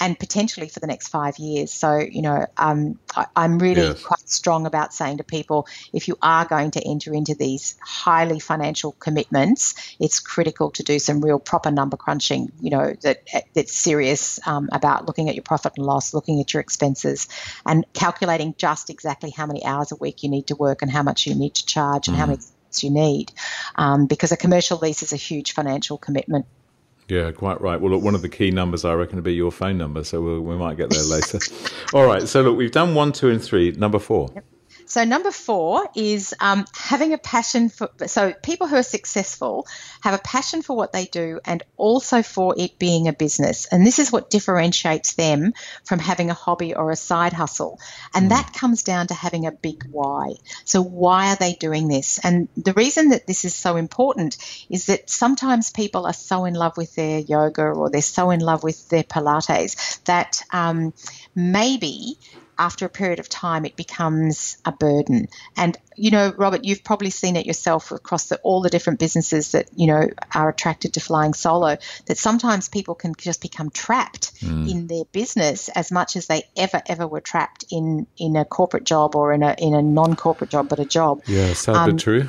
And 0.00 0.18
potentially 0.18 0.68
for 0.68 0.80
the 0.80 0.86
next 0.86 1.08
five 1.08 1.38
years. 1.38 1.72
So, 1.72 1.98
you 1.98 2.22
know, 2.22 2.46
um, 2.56 2.98
I, 3.14 3.26
am 3.36 3.58
really 3.58 3.82
yes. 3.82 4.02
quite 4.02 4.28
strong 4.28 4.66
about 4.66 4.94
saying 4.94 5.18
to 5.18 5.24
people 5.24 5.66
if 5.92 6.08
you 6.08 6.16
are 6.22 6.44
going 6.44 6.72
to 6.72 6.82
enter 6.86 7.12
into 7.12 7.34
these 7.34 7.76
highly 7.80 8.38
financial 8.38 8.92
commitments, 8.92 9.96
it's 9.98 10.20
critical 10.20 10.70
to 10.72 10.82
do 10.82 10.98
some 10.98 11.20
real 11.20 11.38
proper 11.38 11.70
number 11.70 11.96
crunching, 11.96 12.52
you 12.60 12.70
know, 12.70 12.94
that 13.02 13.26
that's 13.54 13.76
serious 13.76 14.38
um, 14.46 14.68
about 14.72 15.06
looking 15.06 15.28
at 15.28 15.34
your 15.34 15.44
profit 15.44 15.72
and 15.76 15.86
loss, 15.86 16.14
looking 16.14 16.40
at 16.40 16.52
your 16.52 16.60
expenses, 16.60 17.28
and 17.66 17.84
calculating 17.92 18.54
just 18.56 18.90
exactly 18.90 19.30
how 19.30 19.46
many 19.46 19.64
hours 19.64 19.92
a 19.92 19.96
week 19.96 20.22
you 20.22 20.28
need 20.28 20.46
to 20.48 20.56
work 20.56 20.82
and 20.82 20.90
how 20.90 21.02
much 21.02 21.26
you 21.26 21.34
need 21.34 21.54
to 21.54 21.66
charge 21.66 22.08
and 22.08 22.16
mm. 22.16 22.20
how 22.20 22.26
many 22.26 22.40
you 22.82 22.90
need 22.90 23.32
um, 23.76 24.06
because 24.06 24.30
a 24.30 24.36
commercial 24.36 24.78
lease 24.78 25.02
is 25.02 25.12
a 25.12 25.16
huge 25.16 25.52
financial 25.52 25.96
commitment 25.96 26.46
yeah, 27.08 27.32
quite 27.32 27.60
right. 27.60 27.80
Well, 27.80 27.92
look, 27.92 28.02
one 28.02 28.14
of 28.14 28.22
the 28.22 28.28
key 28.28 28.50
numbers 28.50 28.84
I 28.84 28.92
reckon 28.94 29.16
to 29.16 29.22
be 29.22 29.34
your 29.34 29.50
phone 29.50 29.78
number, 29.78 30.04
so 30.04 30.20
we'll, 30.20 30.40
we 30.40 30.56
might 30.56 30.76
get 30.76 30.90
there 30.90 31.04
later. 31.04 31.38
All 31.94 32.06
right. 32.06 32.28
So 32.28 32.42
look, 32.42 32.56
we've 32.56 32.70
done 32.70 32.94
one, 32.94 33.12
two, 33.12 33.30
and 33.30 33.42
three. 33.42 33.72
Number 33.72 33.98
four. 33.98 34.30
Yep. 34.34 34.44
So, 34.88 35.04
number 35.04 35.30
four 35.30 35.86
is 35.94 36.34
um, 36.40 36.64
having 36.74 37.12
a 37.12 37.18
passion 37.18 37.68
for. 37.68 37.90
So, 38.06 38.32
people 38.32 38.66
who 38.66 38.76
are 38.76 38.82
successful 38.82 39.66
have 40.00 40.14
a 40.14 40.18
passion 40.18 40.62
for 40.62 40.74
what 40.74 40.92
they 40.92 41.04
do 41.04 41.40
and 41.44 41.62
also 41.76 42.22
for 42.22 42.54
it 42.56 42.78
being 42.78 43.06
a 43.06 43.12
business. 43.12 43.66
And 43.66 43.86
this 43.86 43.98
is 43.98 44.10
what 44.10 44.30
differentiates 44.30 45.12
them 45.12 45.52
from 45.84 45.98
having 45.98 46.30
a 46.30 46.34
hobby 46.34 46.74
or 46.74 46.90
a 46.90 46.96
side 46.96 47.34
hustle. 47.34 47.78
And 48.14 48.26
mm. 48.26 48.28
that 48.30 48.54
comes 48.54 48.82
down 48.82 49.08
to 49.08 49.14
having 49.14 49.46
a 49.46 49.52
big 49.52 49.84
why. 49.90 50.36
So, 50.64 50.82
why 50.82 51.32
are 51.32 51.36
they 51.36 51.52
doing 51.52 51.88
this? 51.88 52.18
And 52.24 52.48
the 52.56 52.72
reason 52.72 53.10
that 53.10 53.26
this 53.26 53.44
is 53.44 53.54
so 53.54 53.76
important 53.76 54.38
is 54.70 54.86
that 54.86 55.10
sometimes 55.10 55.70
people 55.70 56.06
are 56.06 56.14
so 56.14 56.46
in 56.46 56.54
love 56.54 56.78
with 56.78 56.94
their 56.94 57.18
yoga 57.18 57.62
or 57.62 57.90
they're 57.90 58.00
so 58.00 58.30
in 58.30 58.40
love 58.40 58.62
with 58.62 58.88
their 58.88 59.04
Pilates 59.04 60.02
that 60.04 60.42
um, 60.50 60.94
maybe 61.34 62.18
after 62.58 62.86
a 62.86 62.88
period 62.88 63.20
of 63.20 63.28
time, 63.28 63.64
it 63.64 63.76
becomes 63.76 64.58
a 64.64 64.72
burden. 64.72 65.28
And, 65.56 65.76
you 65.96 66.10
know, 66.10 66.32
Robert, 66.36 66.64
you've 66.64 66.82
probably 66.82 67.10
seen 67.10 67.36
it 67.36 67.46
yourself 67.46 67.92
across 67.92 68.26
the, 68.26 68.36
all 68.38 68.62
the 68.62 68.68
different 68.68 68.98
businesses 68.98 69.52
that, 69.52 69.68
you 69.76 69.86
know, 69.86 70.08
are 70.34 70.48
attracted 70.48 70.94
to 70.94 71.00
flying 71.00 71.34
solo, 71.34 71.76
that 72.06 72.18
sometimes 72.18 72.68
people 72.68 72.94
can 72.94 73.14
just 73.16 73.40
become 73.40 73.70
trapped 73.70 74.34
mm. 74.40 74.68
in 74.68 74.88
their 74.88 75.04
business 75.12 75.68
as 75.68 75.92
much 75.92 76.16
as 76.16 76.26
they 76.26 76.42
ever, 76.56 76.82
ever 76.86 77.06
were 77.06 77.20
trapped 77.20 77.64
in, 77.70 78.06
in 78.16 78.36
a 78.36 78.44
corporate 78.44 78.84
job 78.84 79.14
or 79.14 79.32
in 79.32 79.42
a, 79.42 79.54
in 79.58 79.74
a 79.74 79.82
non 79.82 80.16
corporate 80.16 80.50
job, 80.50 80.68
but 80.68 80.80
a 80.80 80.84
job. 80.84 81.22
Yeah, 81.26 81.52
sad 81.52 81.76
um, 81.76 81.96
true. 81.96 82.28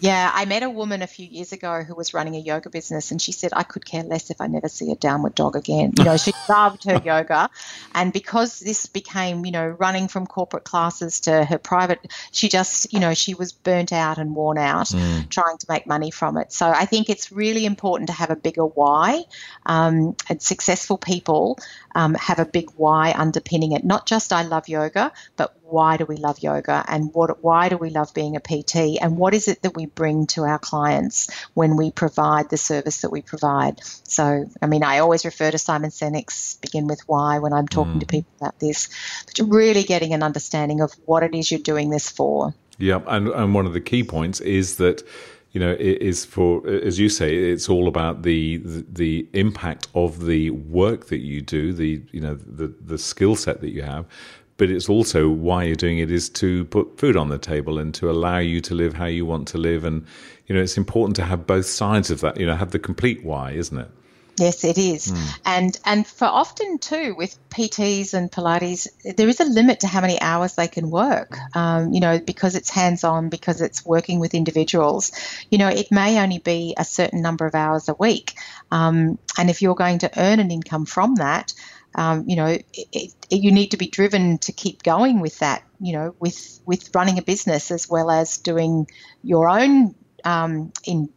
Yeah, 0.00 0.30
I 0.32 0.44
met 0.44 0.62
a 0.62 0.70
woman 0.70 1.02
a 1.02 1.06
few 1.06 1.26
years 1.26 1.52
ago 1.52 1.82
who 1.82 1.94
was 1.94 2.14
running 2.14 2.36
a 2.36 2.38
yoga 2.38 2.70
business, 2.70 3.10
and 3.10 3.20
she 3.20 3.32
said, 3.32 3.52
I 3.54 3.62
could 3.62 3.84
care 3.84 4.02
less 4.02 4.30
if 4.30 4.40
I 4.40 4.46
never 4.46 4.68
see 4.68 4.90
a 4.92 4.96
downward 4.96 5.34
dog 5.34 5.56
again. 5.56 5.92
You 5.98 6.04
know, 6.04 6.16
she 6.16 6.32
loved 6.48 6.84
her 6.84 7.00
yoga. 7.04 7.50
And 7.94 8.12
because 8.12 8.60
this 8.60 8.86
became, 8.86 9.44
you 9.44 9.52
know, 9.52 9.66
running 9.66 10.08
from 10.08 10.26
corporate 10.26 10.64
classes 10.64 11.20
to 11.20 11.44
her 11.44 11.58
private, 11.58 12.00
she 12.32 12.48
just, 12.48 12.92
you 12.92 13.00
know, 13.00 13.14
she 13.14 13.34
was 13.34 13.52
burnt 13.52 13.92
out 13.92 14.18
and 14.18 14.34
worn 14.34 14.58
out 14.58 14.86
mm. 14.86 15.28
trying 15.28 15.58
to 15.58 15.66
make 15.68 15.86
money 15.86 16.10
from 16.10 16.36
it. 16.36 16.52
So 16.52 16.66
I 16.66 16.86
think 16.86 17.08
it's 17.08 17.32
really 17.32 17.64
important 17.64 18.08
to 18.08 18.14
have 18.14 18.30
a 18.30 18.36
bigger 18.36 18.64
why. 18.64 19.24
Um, 19.64 20.16
and 20.28 20.40
successful 20.40 20.98
people 20.98 21.58
um, 21.96 22.12
have 22.14 22.38
a 22.38 22.44
big 22.44 22.68
why 22.76 23.14
underpinning 23.16 23.72
it. 23.72 23.82
Not 23.82 24.06
just 24.06 24.30
I 24.30 24.42
love 24.42 24.68
yoga, 24.68 25.12
but 25.36 25.56
why 25.62 25.96
do 25.96 26.04
we 26.04 26.16
love 26.16 26.40
yoga 26.40 26.84
and 26.86 27.10
what 27.14 27.42
why 27.42 27.70
do 27.70 27.78
we 27.78 27.88
love 27.88 28.12
being 28.12 28.36
a 28.36 28.40
PT 28.40 29.00
and 29.00 29.16
what 29.16 29.32
is 29.32 29.48
it 29.48 29.62
that 29.62 29.74
we 29.74 29.86
bring 29.86 30.26
to 30.26 30.42
our 30.42 30.58
clients 30.58 31.30
when 31.54 31.76
we 31.76 31.90
provide 31.90 32.50
the 32.50 32.58
service 32.58 33.00
that 33.00 33.10
we 33.10 33.22
provide. 33.22 33.80
So, 34.04 34.44
I 34.60 34.66
mean, 34.66 34.82
I 34.82 34.98
always 34.98 35.24
refer 35.24 35.50
to 35.50 35.56
Simon 35.56 35.88
Sinek's 35.88 36.56
begin 36.56 36.86
with 36.86 37.00
why 37.06 37.38
when 37.38 37.54
I'm 37.54 37.66
talking 37.66 37.94
mm. 37.94 38.00
to 38.00 38.06
people 38.06 38.32
about 38.40 38.58
this, 38.60 38.90
but 39.24 39.48
really 39.48 39.82
getting 39.82 40.12
an 40.12 40.22
understanding 40.22 40.82
of 40.82 40.92
what 41.06 41.22
it 41.22 41.34
is 41.34 41.50
you're 41.50 41.60
doing 41.60 41.88
this 41.88 42.10
for. 42.10 42.54
Yeah, 42.78 43.00
and, 43.06 43.28
and 43.28 43.54
one 43.54 43.64
of 43.64 43.72
the 43.72 43.80
key 43.80 44.04
points 44.04 44.40
is 44.40 44.76
that 44.76 45.02
you 45.56 45.60
know, 45.60 45.72
it 45.72 46.02
is 46.02 46.26
for 46.26 46.68
as 46.68 46.98
you 46.98 47.08
say, 47.08 47.34
it's 47.34 47.70
all 47.70 47.88
about 47.88 48.24
the, 48.24 48.58
the, 48.58 48.84
the 48.92 49.28
impact 49.32 49.88
of 49.94 50.26
the 50.26 50.50
work 50.50 51.06
that 51.06 51.20
you 51.20 51.40
do, 51.40 51.72
the 51.72 52.02
you 52.12 52.20
know 52.20 52.34
the 52.34 52.74
the 52.84 52.98
skill 52.98 53.36
set 53.36 53.62
that 53.62 53.70
you 53.70 53.80
have, 53.80 54.04
but 54.58 54.68
it's 54.70 54.86
also 54.86 55.30
why 55.30 55.64
you're 55.64 55.74
doing 55.74 55.98
it 55.98 56.10
is 56.10 56.28
to 56.28 56.66
put 56.66 56.98
food 56.98 57.16
on 57.16 57.30
the 57.30 57.38
table 57.38 57.78
and 57.78 57.94
to 57.94 58.10
allow 58.10 58.36
you 58.36 58.60
to 58.60 58.74
live 58.74 58.92
how 58.92 59.06
you 59.06 59.24
want 59.24 59.48
to 59.48 59.56
live. 59.56 59.82
And, 59.84 60.04
you 60.46 60.54
know, 60.54 60.60
it's 60.60 60.76
important 60.76 61.16
to 61.16 61.24
have 61.24 61.46
both 61.46 61.64
sides 61.64 62.10
of 62.10 62.20
that, 62.20 62.38
you 62.38 62.44
know, 62.44 62.54
have 62.54 62.72
the 62.72 62.78
complete 62.78 63.24
why, 63.24 63.52
isn't 63.52 63.78
it? 63.78 63.90
Yes, 64.38 64.64
it 64.64 64.76
is. 64.76 65.12
Mm. 65.12 65.38
And 65.46 65.80
and 65.84 66.06
for 66.06 66.26
often 66.26 66.78
too 66.78 67.14
with 67.16 67.38
PTs 67.48 68.12
and 68.12 68.30
Pilates, 68.30 68.86
there 69.16 69.28
is 69.28 69.40
a 69.40 69.44
limit 69.44 69.80
to 69.80 69.86
how 69.86 70.02
many 70.02 70.20
hours 70.20 70.54
they 70.54 70.68
can 70.68 70.90
work. 70.90 71.36
Um, 71.54 71.92
you 71.92 72.00
know, 72.00 72.18
because 72.18 72.54
it's 72.54 72.68
hands 72.68 73.02
on, 73.02 73.30
because 73.30 73.60
it's 73.62 73.84
working 73.84 74.20
with 74.20 74.34
individuals. 74.34 75.12
You 75.50 75.58
know, 75.58 75.68
it 75.68 75.90
may 75.90 76.20
only 76.20 76.38
be 76.38 76.74
a 76.76 76.84
certain 76.84 77.22
number 77.22 77.46
of 77.46 77.54
hours 77.54 77.88
a 77.88 77.94
week. 77.94 78.34
Um, 78.70 79.18
and 79.38 79.48
if 79.48 79.62
you're 79.62 79.74
going 79.74 80.00
to 80.00 80.10
earn 80.18 80.38
an 80.38 80.50
income 80.50 80.84
from 80.84 81.14
that, 81.16 81.54
um, 81.94 82.24
you 82.28 82.36
know, 82.36 82.46
it, 82.46 82.64
it, 82.92 83.12
you 83.30 83.52
need 83.52 83.70
to 83.70 83.78
be 83.78 83.86
driven 83.86 84.36
to 84.38 84.52
keep 84.52 84.82
going 84.82 85.20
with 85.20 85.38
that. 85.38 85.62
You 85.80 85.94
know, 85.94 86.14
with 86.18 86.60
with 86.66 86.94
running 86.94 87.18
a 87.18 87.22
business 87.22 87.70
as 87.70 87.88
well 87.88 88.10
as 88.10 88.36
doing 88.38 88.86
your 89.22 89.48
own 89.48 89.94
um, 90.24 90.72
in 90.84 91.08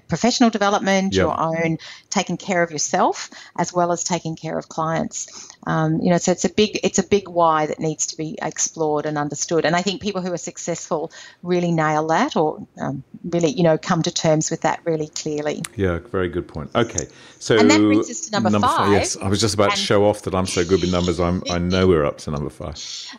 professional 0.00 0.50
development, 0.50 1.14
yep. 1.14 1.22
your 1.22 1.40
own 1.40 1.78
taking 2.10 2.36
care 2.36 2.62
of 2.62 2.70
yourself 2.70 3.30
as 3.56 3.72
well 3.72 3.92
as 3.92 4.04
taking 4.04 4.36
care 4.36 4.58
of 4.58 4.68
clients. 4.68 5.48
Um, 5.66 6.00
you 6.00 6.10
know, 6.10 6.18
so 6.18 6.32
it's 6.32 6.44
a 6.44 6.48
big 6.48 6.80
it's 6.82 6.98
a 6.98 7.02
big 7.02 7.28
why 7.28 7.66
that 7.66 7.78
needs 7.78 8.06
to 8.08 8.16
be 8.16 8.38
explored 8.42 9.06
and 9.06 9.16
understood. 9.16 9.64
And 9.64 9.76
I 9.76 9.82
think 9.82 10.02
people 10.02 10.20
who 10.20 10.32
are 10.32 10.38
successful 10.38 11.12
really 11.42 11.70
nail 11.70 12.08
that, 12.08 12.36
or 12.36 12.66
um, 12.80 13.04
really 13.24 13.50
you 13.50 13.62
know 13.62 13.78
come 13.78 14.02
to 14.02 14.10
terms 14.10 14.50
with 14.50 14.62
that 14.62 14.80
really 14.84 15.08
clearly. 15.08 15.62
Yeah, 15.76 15.98
very 16.10 16.28
good 16.28 16.48
point. 16.48 16.70
Okay, 16.74 17.06
so 17.38 17.58
and 17.58 17.70
that 17.70 17.78
brings 17.78 18.10
us 18.10 18.20
to 18.22 18.32
number, 18.32 18.50
number 18.50 18.66
five. 18.66 18.76
five. 18.76 18.92
Yes, 18.92 19.16
I 19.16 19.28
was 19.28 19.40
just 19.40 19.54
about 19.54 19.70
to 19.70 19.76
show 19.76 20.04
off 20.04 20.22
that 20.22 20.34
I'm 20.34 20.46
so 20.46 20.64
good 20.64 20.80
with 20.80 20.90
numbers. 20.90 21.20
I'm, 21.20 21.42
I 21.50 21.58
know 21.58 21.86
we're 21.86 22.04
up 22.04 22.18
to 22.18 22.30
number 22.30 22.50
five. 22.50 22.76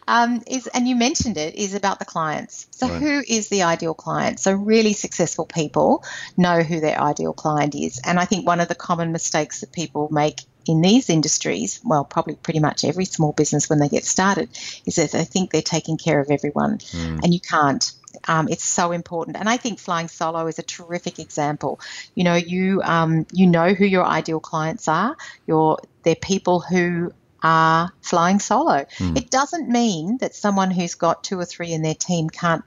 Um, 0.08 0.44
is 0.48 0.68
and 0.68 0.88
you 0.88 0.96
mentioned 0.96 1.38
it 1.38 1.56
is 1.56 1.74
about 1.74 2.00
the 2.00 2.06
clients. 2.06 2.68
So 2.72 2.90
right. 2.90 3.02
who 3.02 3.24
is 3.28 3.50
the 3.50 3.64
ideal 3.64 3.94
client? 3.94 4.40
So 4.40 4.54
really 4.54 4.94
successful 4.94 5.46
people 5.46 6.04
know 6.38 6.62
who 6.64 6.80
their 6.80 7.00
ideal 7.00 7.34
client 7.34 7.76
is, 7.76 8.00
and 8.04 8.20
I 8.20 8.26
think 8.26 8.46
one 8.46 8.60
of 8.60 8.68
the 8.68 8.76
common 8.76 9.12
mistakes 9.12 9.62
that 9.62 9.72
people 9.72 10.10
make 10.12 10.42
in 10.66 10.82
these 10.82 11.10
industries, 11.10 11.82
well, 11.84 12.06
probably 12.06 12.36
pretty 12.36 12.60
much 12.60 12.84
every 12.84 13.06
small 13.06 13.34
business 13.34 13.70
when 13.70 13.80
they 13.80 13.90
get 13.90 14.06
started, 14.06 14.50
is 14.86 14.96
that 14.96 15.12
they 15.12 15.26
think 15.26 15.52
they're 15.52 15.62
taking 15.62 15.98
care 15.98 16.20
of 16.20 16.30
everyone, 16.32 16.78
mm. 16.78 17.20
and 17.24 17.34
you 17.34 17.40
can't. 17.40 17.92
Um, 18.28 18.48
it's 18.48 18.64
so 18.64 18.92
important, 18.92 19.38
and 19.38 19.50
I 19.50 19.58
think 19.58 19.80
flying 19.80 20.08
solo 20.08 20.48
is 20.48 20.60
a 20.60 20.64
terrific 20.64 21.20
example. 21.20 21.80
You 22.16 22.24
know, 22.24 22.36
you 22.36 22.82
um, 22.84 23.26
you 23.34 23.48
know 23.48 23.74
who 23.74 23.86
your 23.86 24.06
ideal 24.06 24.40
clients 24.40 24.88
are. 24.88 25.18
You're 25.48 25.80
they're 26.04 26.16
people 26.16 26.60
who 26.60 27.12
are 27.42 27.92
flying 28.02 28.40
solo. 28.40 28.86
Mm. 28.98 29.18
It 29.18 29.30
doesn't 29.30 29.68
mean 29.68 30.18
that 30.20 30.34
someone 30.34 30.72
who's 30.72 30.96
got 30.96 31.24
two 31.24 31.38
or 31.38 31.46
three 31.46 31.74
in 31.74 31.82
their 31.82 31.96
team 31.96 32.30
can't 32.30 32.64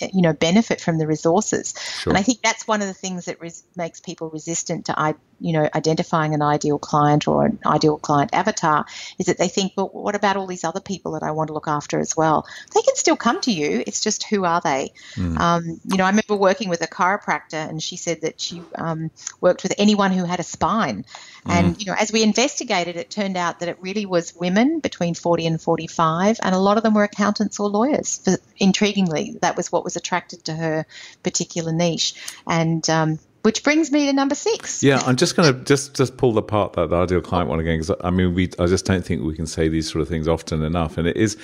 Uh, 0.00 0.08
you 0.12 0.22
know 0.22 0.32
benefit 0.32 0.80
from 0.80 0.98
the 0.98 1.06
resources 1.06 1.74
sure. 1.78 2.10
and 2.10 2.18
i 2.18 2.22
think 2.22 2.40
that's 2.42 2.66
one 2.66 2.80
of 2.80 2.88
the 2.88 2.94
things 2.94 3.24
that 3.26 3.40
res- 3.40 3.64
makes 3.76 4.00
people 4.00 4.30
resistant 4.30 4.86
to 4.86 5.00
you 5.40 5.52
know 5.52 5.68
identifying 5.74 6.34
an 6.34 6.42
ideal 6.42 6.78
client 6.78 7.28
or 7.28 7.46
an 7.46 7.58
ideal 7.66 7.98
client 7.98 8.30
avatar 8.32 8.86
is 9.18 9.26
that 9.26 9.38
they 9.38 9.48
think 9.48 9.72
well 9.76 9.88
what 9.92 10.14
about 10.14 10.36
all 10.36 10.46
these 10.46 10.64
other 10.64 10.80
people 10.80 11.12
that 11.12 11.22
i 11.22 11.30
want 11.30 11.48
to 11.48 11.54
look 11.54 11.68
after 11.68 11.98
as 11.98 12.16
well? 12.16 12.46
They 12.74 12.82
can 12.82 12.96
still 12.96 13.16
come 13.16 13.40
to 13.42 13.52
you 13.52 13.82
it's 13.86 14.00
just 14.00 14.24
who 14.24 14.44
are 14.44 14.60
they? 14.62 14.92
Mm. 15.14 15.38
um, 15.38 15.80
you 15.84 15.96
know 15.96 16.04
i 16.04 16.08
remember 16.08 16.36
working 16.36 16.68
with 16.68 16.82
a 16.82 16.86
chiropractor 16.86 17.68
and 17.68 17.82
she 17.82 17.96
said 17.96 18.22
that 18.22 18.40
she 18.40 18.62
um, 18.74 19.10
worked 19.40 19.62
with 19.62 19.74
anyone 19.78 20.12
who 20.12 20.24
had 20.24 20.40
a 20.40 20.44
spine. 20.44 21.04
Mm. 21.46 21.52
and 21.52 21.80
you 21.80 21.86
know 21.86 21.96
as 21.98 22.12
we 22.12 22.22
investigated 22.22 22.96
it 22.96 23.10
turned 23.10 23.36
out 23.36 23.60
that 23.60 23.68
it 23.68 23.78
really 23.80 24.06
was 24.06 24.34
women 24.34 24.80
between 24.80 25.14
40 25.14 25.46
and 25.46 25.60
45 25.60 26.38
and 26.42 26.54
a 26.54 26.58
lot 26.58 26.76
of 26.76 26.82
them 26.82 26.94
were 26.94 27.04
accountants 27.04 27.60
or 27.60 27.68
lawyers. 27.68 28.20
Intriguingly 28.60 29.40
that 29.40 29.56
was 29.56 29.70
what 29.70 29.84
was 29.84 29.96
attracted 29.96 30.44
to 30.44 30.54
her 30.54 30.86
particular 31.22 31.72
niche. 31.72 32.14
And 32.46 32.88
um, 32.90 33.18
which 33.48 33.62
brings 33.62 33.90
me 33.90 34.04
to 34.04 34.12
number 34.12 34.34
six. 34.34 34.82
Yeah, 34.82 35.00
I'm 35.06 35.16
just 35.16 35.34
going 35.34 35.54
to 35.54 35.58
just 35.64 35.96
just 35.96 36.18
pull 36.18 36.36
apart 36.36 36.74
that 36.74 36.90
the 36.90 36.96
ideal 36.96 37.22
client 37.22 37.48
one 37.48 37.58
again 37.58 37.80
because 37.80 37.96
I 38.04 38.10
mean 38.10 38.34
we 38.34 38.50
I 38.58 38.66
just 38.66 38.84
don't 38.84 39.02
think 39.02 39.22
we 39.22 39.34
can 39.34 39.46
say 39.46 39.68
these 39.68 39.90
sort 39.90 40.02
of 40.02 40.08
things 40.08 40.28
often 40.28 40.62
enough, 40.62 40.98
and 40.98 41.08
it 41.08 41.16
is 41.16 41.38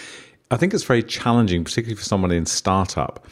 I 0.50 0.58
think 0.58 0.74
it's 0.74 0.84
very 0.84 1.02
challenging, 1.02 1.64
particularly 1.64 1.96
for 1.96 2.04
someone 2.04 2.30
in 2.30 2.44
startup. 2.44 3.26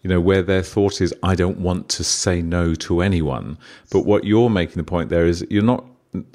You 0.00 0.08
know, 0.08 0.22
where 0.22 0.40
their 0.40 0.62
thought 0.62 1.02
is, 1.02 1.12
I 1.22 1.34
don't 1.34 1.58
want 1.58 1.90
to 1.90 2.04
say 2.04 2.40
no 2.40 2.74
to 2.86 3.02
anyone. 3.02 3.58
But 3.90 4.06
what 4.06 4.24
you're 4.24 4.48
making 4.48 4.76
the 4.76 4.84
point 4.84 5.10
there 5.10 5.26
is, 5.26 5.46
you're 5.50 5.62
not 5.62 5.84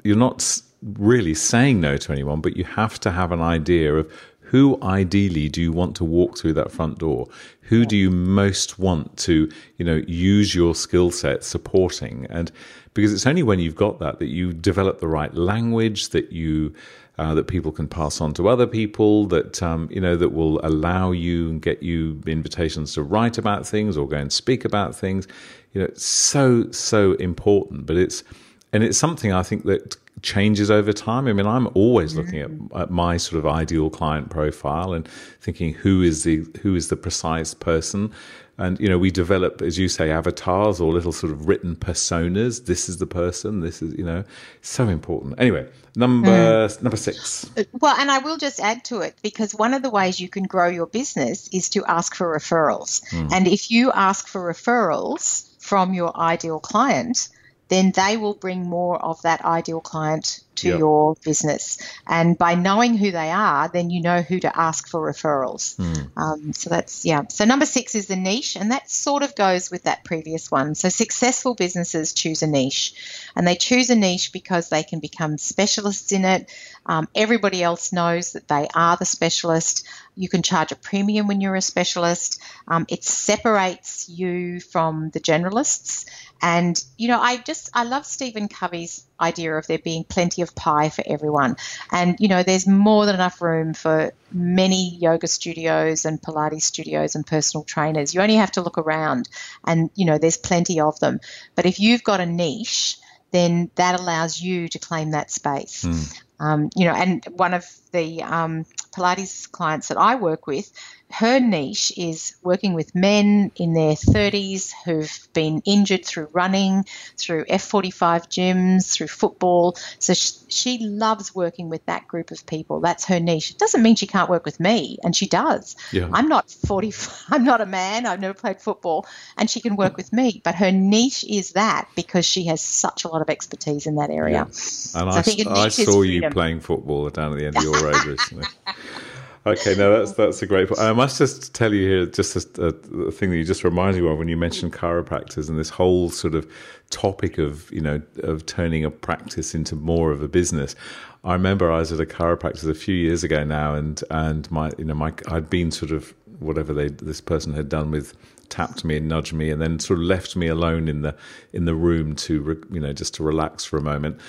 you're 0.04 0.16
not 0.16 0.62
really 0.96 1.34
saying 1.34 1.80
no 1.80 1.96
to 1.96 2.12
anyone, 2.12 2.40
but 2.40 2.56
you 2.56 2.62
have 2.62 3.00
to 3.00 3.10
have 3.10 3.32
an 3.32 3.40
idea 3.40 3.96
of 3.96 4.12
who 4.50 4.76
ideally 4.82 5.48
do 5.48 5.62
you 5.62 5.70
want 5.70 5.94
to 5.94 6.04
walk 6.04 6.36
through 6.36 6.54
that 6.54 6.72
front 6.72 6.98
door? 6.98 7.28
Who 7.62 7.86
do 7.86 7.96
you 7.96 8.10
most 8.10 8.80
want 8.80 9.16
to, 9.18 9.48
you 9.76 9.84
know, 9.84 10.02
use 10.08 10.56
your 10.56 10.74
skill 10.74 11.12
set 11.12 11.44
supporting? 11.44 12.26
And 12.30 12.50
because 12.92 13.12
it's 13.12 13.28
only 13.28 13.44
when 13.44 13.60
you've 13.60 13.76
got 13.76 14.00
that 14.00 14.18
that 14.18 14.26
you 14.26 14.52
develop 14.52 14.98
the 14.98 15.06
right 15.06 15.32
language 15.34 16.08
that 16.08 16.32
you 16.32 16.74
uh, 17.16 17.32
that 17.34 17.46
people 17.46 17.70
can 17.70 17.86
pass 17.86 18.20
on 18.20 18.34
to 18.34 18.48
other 18.48 18.66
people 18.66 19.26
that 19.26 19.62
um, 19.62 19.88
you 19.88 20.00
know 20.00 20.16
that 20.16 20.30
will 20.30 20.58
allow 20.64 21.12
you 21.12 21.50
and 21.50 21.62
get 21.62 21.80
you 21.80 22.20
invitations 22.26 22.92
to 22.94 23.04
write 23.04 23.38
about 23.38 23.64
things 23.64 23.96
or 23.96 24.08
go 24.08 24.16
and 24.16 24.32
speak 24.32 24.64
about 24.64 24.96
things. 24.96 25.28
You 25.74 25.82
know, 25.82 25.90
so 25.94 26.68
so 26.72 27.12
important, 27.14 27.86
but 27.86 27.96
it's 27.96 28.24
and 28.72 28.82
it's 28.82 28.98
something 28.98 29.32
I 29.32 29.44
think 29.44 29.64
that 29.66 29.96
changes 30.22 30.70
over 30.70 30.92
time. 30.92 31.26
I 31.26 31.32
mean, 31.32 31.46
I'm 31.46 31.68
always 31.74 32.14
looking 32.14 32.40
at, 32.40 32.50
at, 32.74 32.90
my 32.90 33.16
sort 33.16 33.38
of 33.38 33.46
ideal 33.46 33.90
client 33.90 34.30
profile 34.30 34.92
and 34.92 35.08
thinking 35.40 35.72
who 35.72 36.02
is 36.02 36.24
the 36.24 36.46
who 36.62 36.74
is 36.74 36.88
the 36.88 36.96
precise 36.96 37.54
person. 37.54 38.12
And 38.58 38.78
you 38.78 38.90
know, 38.90 38.98
we 38.98 39.10
develop, 39.10 39.62
as 39.62 39.78
you 39.78 39.88
say, 39.88 40.10
avatars 40.10 40.82
or 40.82 40.92
little 40.92 41.12
sort 41.12 41.32
of 41.32 41.48
written 41.48 41.74
personas. 41.74 42.66
This 42.66 42.90
is 42.90 42.98
the 42.98 43.06
person. 43.06 43.60
This 43.60 43.80
is 43.80 43.96
you 43.96 44.04
know, 44.04 44.24
so 44.60 44.88
important. 44.88 45.36
Anyway, 45.38 45.66
number 45.96 46.28
mm. 46.68 46.82
number 46.82 46.98
six. 46.98 47.50
Well, 47.80 47.96
and 47.98 48.10
I 48.10 48.18
will 48.18 48.36
just 48.36 48.60
add 48.60 48.84
to 48.86 49.00
it 49.00 49.14
because 49.22 49.54
one 49.54 49.72
of 49.72 49.82
the 49.82 49.90
ways 49.90 50.20
you 50.20 50.28
can 50.28 50.44
grow 50.44 50.68
your 50.68 50.86
business 50.86 51.48
is 51.52 51.70
to 51.70 51.84
ask 51.86 52.14
for 52.14 52.36
referrals. 52.36 53.02
Mm. 53.10 53.32
And 53.32 53.48
if 53.48 53.70
you 53.70 53.90
ask 53.92 54.28
for 54.28 54.52
referrals 54.52 55.46
from 55.58 55.94
your 55.94 56.14
ideal 56.18 56.60
client, 56.60 57.30
then 57.70 57.92
they 57.92 58.16
will 58.16 58.34
bring 58.34 58.68
more 58.68 59.02
of 59.02 59.22
that 59.22 59.44
ideal 59.44 59.80
client 59.80 60.40
to 60.56 60.68
yep. 60.68 60.78
your 60.78 61.14
business. 61.24 61.78
And 62.06 62.36
by 62.36 62.54
knowing 62.54 62.96
who 62.96 63.10
they 63.10 63.30
are, 63.30 63.68
then 63.68 63.88
you 63.88 64.02
know 64.02 64.20
who 64.20 64.40
to 64.40 64.58
ask 64.58 64.88
for 64.88 65.00
referrals. 65.00 65.76
Mm. 65.76 66.10
Um, 66.16 66.52
so 66.52 66.68
that's, 66.68 67.04
yeah. 67.04 67.22
So 67.28 67.44
number 67.44 67.66
six 67.66 67.94
is 67.94 68.08
the 68.08 68.16
niche, 68.16 68.56
and 68.56 68.72
that 68.72 68.90
sort 68.90 69.22
of 69.22 69.34
goes 69.34 69.70
with 69.70 69.84
that 69.84 70.04
previous 70.04 70.50
one. 70.50 70.74
So 70.74 70.88
successful 70.88 71.54
businesses 71.54 72.12
choose 72.12 72.42
a 72.42 72.46
niche, 72.46 72.94
and 73.34 73.46
they 73.46 73.54
choose 73.54 73.88
a 73.88 73.96
niche 73.96 74.32
because 74.32 74.68
they 74.68 74.82
can 74.82 75.00
become 75.00 75.38
specialists 75.38 76.12
in 76.12 76.24
it. 76.24 76.52
Um, 76.84 77.08
everybody 77.14 77.62
else 77.62 77.92
knows 77.92 78.32
that 78.32 78.48
they 78.48 78.68
are 78.74 78.96
the 78.96 79.04
specialist. 79.04 79.86
You 80.16 80.28
can 80.28 80.42
charge 80.42 80.72
a 80.72 80.76
premium 80.76 81.28
when 81.28 81.40
you're 81.40 81.54
a 81.54 81.62
specialist. 81.62 82.42
Um, 82.66 82.84
it 82.88 83.04
separates 83.04 84.08
you 84.08 84.60
from 84.60 85.10
the 85.10 85.20
generalists. 85.20 86.06
And, 86.42 86.82
you 86.96 87.08
know, 87.08 87.20
I 87.20 87.36
just, 87.36 87.70
I 87.74 87.84
love 87.84 88.06
Stephen 88.06 88.48
Covey's 88.48 89.04
idea 89.20 89.54
of 89.54 89.66
there 89.66 89.78
being 89.78 90.04
plenty 90.04 90.42
of 90.42 90.54
pie 90.54 90.88
for 90.88 91.04
everyone. 91.06 91.56
And, 91.92 92.16
you 92.18 92.28
know, 92.28 92.42
there's 92.42 92.66
more 92.66 93.04
than 93.06 93.14
enough 93.14 93.42
room 93.42 93.74
for 93.74 94.12
many 94.32 94.96
yoga 94.96 95.26
studios 95.26 96.04
and 96.04 96.20
Pilates 96.20 96.62
studios 96.62 97.14
and 97.14 97.26
personal 97.26 97.64
trainers. 97.64 98.14
You 98.14 98.22
only 98.22 98.36
have 98.36 98.52
to 98.52 98.62
look 98.62 98.78
around 98.78 99.28
and, 99.64 99.90
you 99.94 100.06
know, 100.06 100.18
there's 100.18 100.38
plenty 100.38 100.80
of 100.80 100.98
them. 101.00 101.20
But 101.54 101.66
if 101.66 101.78
you've 101.78 102.04
got 102.04 102.20
a 102.20 102.26
niche, 102.26 102.96
then 103.32 103.70
that 103.76 104.00
allows 104.00 104.40
you 104.40 104.68
to 104.68 104.78
claim 104.78 105.10
that 105.10 105.30
space. 105.30 105.84
Mm. 105.84 106.22
Um, 106.40 106.70
you 106.74 106.86
know, 106.86 106.94
and 106.94 107.22
one 107.36 107.52
of 107.52 107.66
the 107.92 108.22
um, 108.22 108.64
Pilates 108.96 109.50
clients 109.50 109.88
that 109.88 109.98
I 109.98 110.14
work 110.14 110.46
with, 110.46 110.72
her 111.12 111.40
niche 111.40 111.92
is 111.96 112.36
working 112.42 112.74
with 112.74 112.94
men 112.94 113.50
in 113.56 113.74
their 113.74 113.94
30s 113.94 114.72
who've 114.84 115.28
been 115.32 115.60
injured 115.64 116.04
through 116.04 116.28
running, 116.32 116.84
through 117.16 117.44
F45 117.46 118.28
gyms, 118.28 118.92
through 118.92 119.08
football. 119.08 119.76
So 119.98 120.14
she, 120.14 120.32
she, 120.48 120.78
loves 120.80 121.34
working 121.34 121.68
with 121.68 121.84
that 121.86 122.06
group 122.06 122.30
of 122.30 122.46
people. 122.46 122.80
That's 122.80 123.06
her 123.06 123.20
niche. 123.20 123.50
It 123.50 123.58
doesn't 123.58 123.82
mean 123.82 123.96
she 123.96 124.06
can't 124.06 124.30
work 124.30 124.44
with 124.44 124.60
me, 124.60 124.98
and 125.02 125.14
she 125.14 125.26
does. 125.26 125.76
Yeah. 125.92 126.08
I'm 126.12 126.28
not 126.28 126.50
40. 126.50 126.92
I'm 127.30 127.44
not 127.44 127.60
a 127.60 127.66
man. 127.66 128.06
I've 128.06 128.20
never 128.20 128.34
played 128.34 128.60
football, 128.60 129.06
and 129.36 129.50
she 129.50 129.60
can 129.60 129.76
work 129.76 129.96
with 129.96 130.12
me. 130.12 130.40
But 130.44 130.54
her 130.56 130.70
niche 130.70 131.24
is 131.24 131.52
that 131.52 131.88
because 131.96 132.24
she 132.24 132.46
has 132.46 132.60
such 132.60 133.04
a 133.04 133.08
lot 133.08 133.20
of 133.20 133.30
expertise 133.30 133.86
in 133.86 133.96
that 133.96 134.10
area. 134.10 134.34
Yeah. 134.34 134.42
And 134.44 134.92
so 134.92 135.02
I, 135.02 135.60
I, 135.60 135.64
I 135.64 135.68
saw 135.68 136.02
you 136.02 136.30
playing 136.30 136.60
football 136.60 137.08
down 137.10 137.32
at 137.32 137.38
the 137.38 137.46
end 137.46 137.56
of 137.56 137.62
your 137.62 137.82
road 137.82 138.04
recently. 138.04 138.46
Okay, 139.46 139.74
no, 139.74 139.98
that's 139.98 140.12
that's 140.12 140.42
a 140.42 140.46
great 140.46 140.68
point. 140.68 140.80
I 140.80 140.92
must 140.92 141.16
just 141.16 141.54
tell 141.54 141.72
you 141.72 141.88
here, 141.88 142.06
just 142.06 142.36
a, 142.36 142.62
a, 142.62 143.04
a, 143.06 143.10
thing 143.10 143.30
that 143.30 143.38
you 143.38 143.44
just 143.44 143.64
reminded 143.64 144.02
me 144.02 144.10
of 144.10 144.18
when 144.18 144.28
you 144.28 144.36
mentioned 144.36 144.74
chiropractors 144.74 145.48
and 145.48 145.58
this 145.58 145.70
whole 145.70 146.10
sort 146.10 146.34
of 146.34 146.50
topic 146.90 147.38
of 147.38 147.72
you 147.72 147.80
know 147.80 148.02
of 148.22 148.44
turning 148.44 148.84
a 148.84 148.90
practice 148.90 149.54
into 149.54 149.74
more 149.74 150.10
of 150.12 150.22
a 150.22 150.28
business. 150.28 150.76
I 151.24 151.32
remember 151.32 151.72
I 151.72 151.78
was 151.78 151.90
at 151.90 152.00
a 152.00 152.04
chiropractor 152.04 152.68
a 152.68 152.74
few 152.74 152.94
years 152.94 153.24
ago 153.24 153.42
now, 153.42 153.74
and 153.74 154.02
and 154.10 154.50
my 154.50 154.72
you 154.76 154.84
know 154.84 154.94
my 154.94 155.14
I'd 155.28 155.48
been 155.48 155.70
sort 155.70 155.92
of 155.92 156.12
whatever 156.38 156.74
they 156.74 156.88
this 156.88 157.22
person 157.22 157.54
had 157.54 157.70
done 157.70 157.90
with 157.90 158.14
tapped 158.50 158.84
me 158.84 158.98
and 158.98 159.08
nudged 159.08 159.32
me, 159.32 159.48
and 159.48 159.62
then 159.62 159.78
sort 159.78 160.00
of 160.00 160.04
left 160.04 160.36
me 160.36 160.48
alone 160.48 160.86
in 160.86 161.00
the 161.00 161.16
in 161.54 161.64
the 161.64 161.74
room 161.74 162.14
to 162.16 162.62
you 162.70 162.80
know 162.80 162.92
just 162.92 163.14
to 163.14 163.22
relax 163.22 163.64
for 163.64 163.78
a 163.78 163.82
moment 163.82 164.20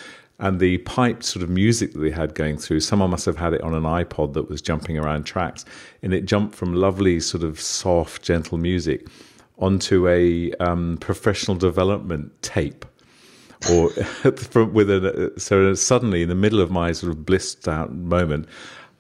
and 0.42 0.60
the 0.60 0.80
piped 0.80 1.24
sort 1.24 1.44
of 1.44 1.50
music 1.50 1.94
that 1.94 2.00
they 2.00 2.10
had 2.10 2.34
going 2.34 2.58
through, 2.58 2.80
someone 2.80 3.12
must 3.12 3.26
have 3.26 3.38
had 3.38 3.54
it 3.54 3.62
on 3.62 3.76
an 3.76 3.84
iPod 3.84 4.34
that 4.34 4.50
was 4.50 4.62
jumping 4.62 4.98
around 4.98 5.24
tracks, 5.24 5.64
and 6.02 6.14
it 6.14 6.26
jumped 6.26 6.56
from 6.56 6.74
lovely 6.74 7.20
sort 7.20 7.44
of 7.44 7.62
soft, 7.62 8.24
gentle 8.24 8.58
music 8.58 9.08
onto 9.60 10.08
a 10.08 10.52
um, 10.54 10.98
professional 11.00 11.56
development 11.56 12.32
tape. 12.42 12.86
or 13.70 13.84
with 14.66 14.90
a 14.90 15.32
so 15.38 15.76
suddenly 15.76 16.24
in 16.24 16.30
the 16.30 16.36
middle 16.36 16.60
of 16.60 16.72
my 16.72 16.92
sort 16.92 17.12
of 17.12 17.24
blissed 17.24 17.68
out 17.68 17.94
moment 17.94 18.48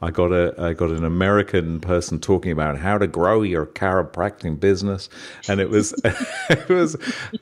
I 0.01 0.11
got 0.11 0.31
a 0.31 0.53
I 0.57 0.73
got 0.73 0.89
an 0.89 1.05
American 1.05 1.79
person 1.79 2.19
talking 2.19 2.51
about 2.51 2.77
how 2.77 2.97
to 2.97 3.07
grow 3.07 3.41
your 3.41 3.67
chiropractic 3.67 4.59
business, 4.59 5.09
and 5.47 5.59
it 5.59 5.69
was 5.69 5.93
it 6.49 6.69
was 6.69 6.95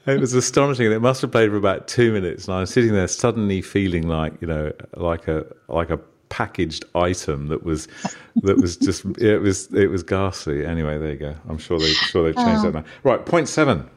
it 0.06 0.20
was 0.20 0.34
astonishing. 0.34 0.92
It 0.92 1.02
must 1.02 1.22
have 1.22 1.32
played 1.32 1.50
for 1.50 1.58
about 1.58 1.88
two 1.88 2.12
minutes, 2.12 2.48
and 2.48 2.56
I 2.56 2.60
was 2.62 2.72
sitting 2.72 2.94
there 2.94 3.08
suddenly 3.08 3.62
feeling 3.62 4.08
like 4.08 4.34
you 4.42 4.48
know 4.48 4.74
like 4.96 5.28
a 5.28 5.46
like 5.68 5.90
a 5.90 6.00
packaged 6.30 6.86
item 6.94 7.48
that 7.48 7.64
was 7.64 7.88
that 8.44 8.58
was 8.58 8.78
just 8.78 9.06
it 9.18 9.40
was 9.40 9.74
it 9.74 9.88
was 9.88 10.04
ghastly. 10.04 10.66
Anyway, 10.66 10.98
there 10.98 11.12
you 11.12 11.18
go. 11.18 11.36
I'm 11.48 11.58
sure 11.58 11.80
they 11.80 11.92
sure 11.92 12.26
they've 12.26 12.36
changed 12.36 12.66
oh. 12.66 12.72
that 12.72 12.74
now. 12.74 12.92
Right, 13.04 13.26
point 13.26 13.48
seven. 13.48 13.90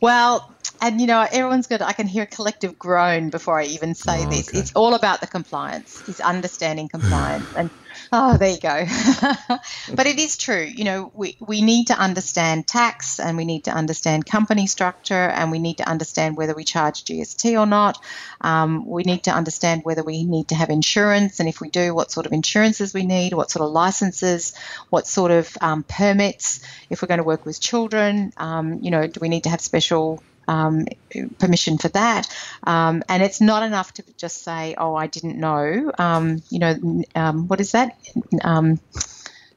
Well, 0.00 0.52
and 0.80 1.00
you 1.00 1.06
know, 1.06 1.26
everyone's 1.30 1.66
good. 1.66 1.82
I 1.82 1.92
can 1.92 2.06
hear 2.06 2.24
a 2.24 2.26
collective 2.26 2.78
groan 2.78 3.30
before 3.30 3.60
I 3.60 3.64
even 3.64 3.94
say 3.94 4.24
oh, 4.24 4.30
this. 4.30 4.48
Okay. 4.48 4.58
It's 4.58 4.72
all 4.74 4.94
about 4.94 5.20
the 5.20 5.26
compliance. 5.26 6.02
It's 6.08 6.20
understanding 6.20 6.88
compliance 6.88 7.46
and 7.56 7.70
Oh, 8.12 8.36
there 8.36 8.50
you 8.50 8.60
go. 8.60 8.86
but 9.94 10.06
it 10.06 10.18
is 10.18 10.36
true. 10.36 10.62
You 10.62 10.84
know, 10.84 11.12
we, 11.14 11.36
we 11.40 11.62
need 11.62 11.88
to 11.88 11.94
understand 11.94 12.66
tax 12.66 13.18
and 13.20 13.36
we 13.36 13.44
need 13.44 13.64
to 13.64 13.70
understand 13.70 14.26
company 14.26 14.66
structure 14.66 15.14
and 15.14 15.50
we 15.50 15.58
need 15.58 15.78
to 15.78 15.88
understand 15.88 16.36
whether 16.36 16.54
we 16.54 16.64
charge 16.64 17.04
GST 17.04 17.58
or 17.58 17.66
not. 17.66 18.02
Um, 18.40 18.86
we 18.86 19.02
need 19.02 19.24
to 19.24 19.30
understand 19.30 19.82
whether 19.84 20.02
we 20.02 20.24
need 20.24 20.48
to 20.48 20.54
have 20.54 20.70
insurance 20.70 21.40
and 21.40 21.48
if 21.48 21.60
we 21.60 21.70
do, 21.70 21.94
what 21.94 22.10
sort 22.10 22.26
of 22.26 22.32
insurances 22.32 22.94
we 22.94 23.04
need, 23.04 23.32
what 23.32 23.50
sort 23.50 23.64
of 23.64 23.72
licenses, 23.72 24.54
what 24.90 25.06
sort 25.06 25.30
of 25.30 25.56
um, 25.60 25.82
permits. 25.82 26.60
If 26.90 27.02
we're 27.02 27.08
going 27.08 27.18
to 27.18 27.24
work 27.24 27.44
with 27.44 27.60
children, 27.60 28.32
um, 28.36 28.82
you 28.82 28.90
know, 28.90 29.06
do 29.06 29.20
we 29.20 29.28
need 29.28 29.44
to 29.44 29.50
have 29.50 29.60
special 29.60 30.22
um, 30.48 30.86
permission 31.38 31.78
for 31.78 31.88
that. 31.88 32.28
Um, 32.66 33.02
and 33.08 33.22
it's 33.22 33.40
not 33.40 33.62
enough 33.62 33.92
to 33.94 34.04
just 34.16 34.44
say, 34.44 34.74
"Oh, 34.78 34.94
I 34.94 35.06
didn't 35.06 35.38
know." 35.38 35.92
Um, 35.98 36.42
you 36.50 36.58
know, 36.58 37.02
um, 37.14 37.48
what 37.48 37.60
is 37.60 37.72
that? 37.72 37.98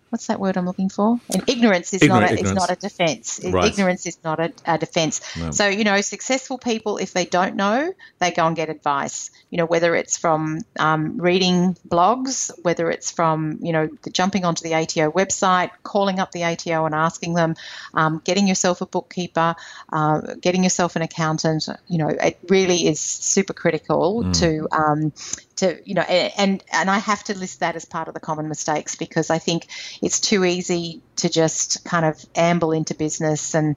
What's 0.09 0.27
that 0.27 0.39
word 0.39 0.57
I'm 0.57 0.65
looking 0.65 0.89
for? 0.89 1.19
And 1.31 1.47
ignorance 1.47 1.93
is 1.93 2.01
Ignorant, 2.01 2.21
not 2.23 2.31
a, 2.31 2.33
ignorance. 2.33 2.49
is 2.49 2.55
not 2.55 2.71
a 2.71 2.75
defense. 2.79 3.39
Right. 3.43 3.71
Ignorance 3.71 4.05
is 4.07 4.17
not 4.23 4.39
a, 4.39 4.51
a 4.65 4.77
defense. 4.77 5.21
No. 5.37 5.51
So 5.51 5.67
you 5.67 5.83
know, 5.83 6.01
successful 6.01 6.57
people, 6.57 6.97
if 6.97 7.13
they 7.13 7.25
don't 7.25 7.55
know, 7.55 7.93
they 8.19 8.31
go 8.31 8.47
and 8.47 8.55
get 8.55 8.69
advice. 8.69 9.29
You 9.51 9.57
know, 9.57 9.65
whether 9.65 9.95
it's 9.95 10.17
from 10.17 10.61
um, 10.79 11.17
reading 11.17 11.77
blogs, 11.87 12.51
whether 12.63 12.89
it's 12.89 13.11
from 13.11 13.59
you 13.61 13.71
know 13.71 13.89
jumping 14.11 14.45
onto 14.45 14.63
the 14.63 14.73
ATO 14.73 15.11
website, 15.11 15.69
calling 15.83 16.19
up 16.19 16.31
the 16.31 16.43
ATO 16.43 16.85
and 16.85 16.95
asking 16.95 17.35
them, 17.35 17.55
um, 17.93 18.21
getting 18.23 18.47
yourself 18.47 18.81
a 18.81 18.87
bookkeeper, 18.87 19.55
uh, 19.93 20.21
getting 20.41 20.63
yourself 20.63 20.95
an 20.95 21.03
accountant. 21.03 21.67
You 21.87 21.99
know, 21.99 22.09
it 22.09 22.39
really 22.49 22.87
is 22.87 22.99
super 22.99 23.53
critical 23.53 24.23
mm. 24.23 24.39
to 24.39 24.67
um, 24.71 25.13
to 25.59 25.79
you 25.85 25.93
know 25.93 26.01
and 26.01 26.63
and 26.71 26.89
I 26.89 26.97
have 26.97 27.23
to 27.25 27.37
list 27.37 27.59
that 27.59 27.75
as 27.75 27.85
part 27.85 28.07
of 28.07 28.13
the 28.13 28.19
common 28.19 28.47
mistakes 28.47 28.95
because 28.95 29.29
I 29.29 29.37
think 29.37 29.67
it's 30.01 30.19
too 30.19 30.43
easy 30.45 31.01
to 31.17 31.29
just 31.29 31.83
kind 31.83 32.05
of 32.05 32.23
amble 32.35 32.71
into 32.71 32.95
business 32.95 33.53
and 33.53 33.75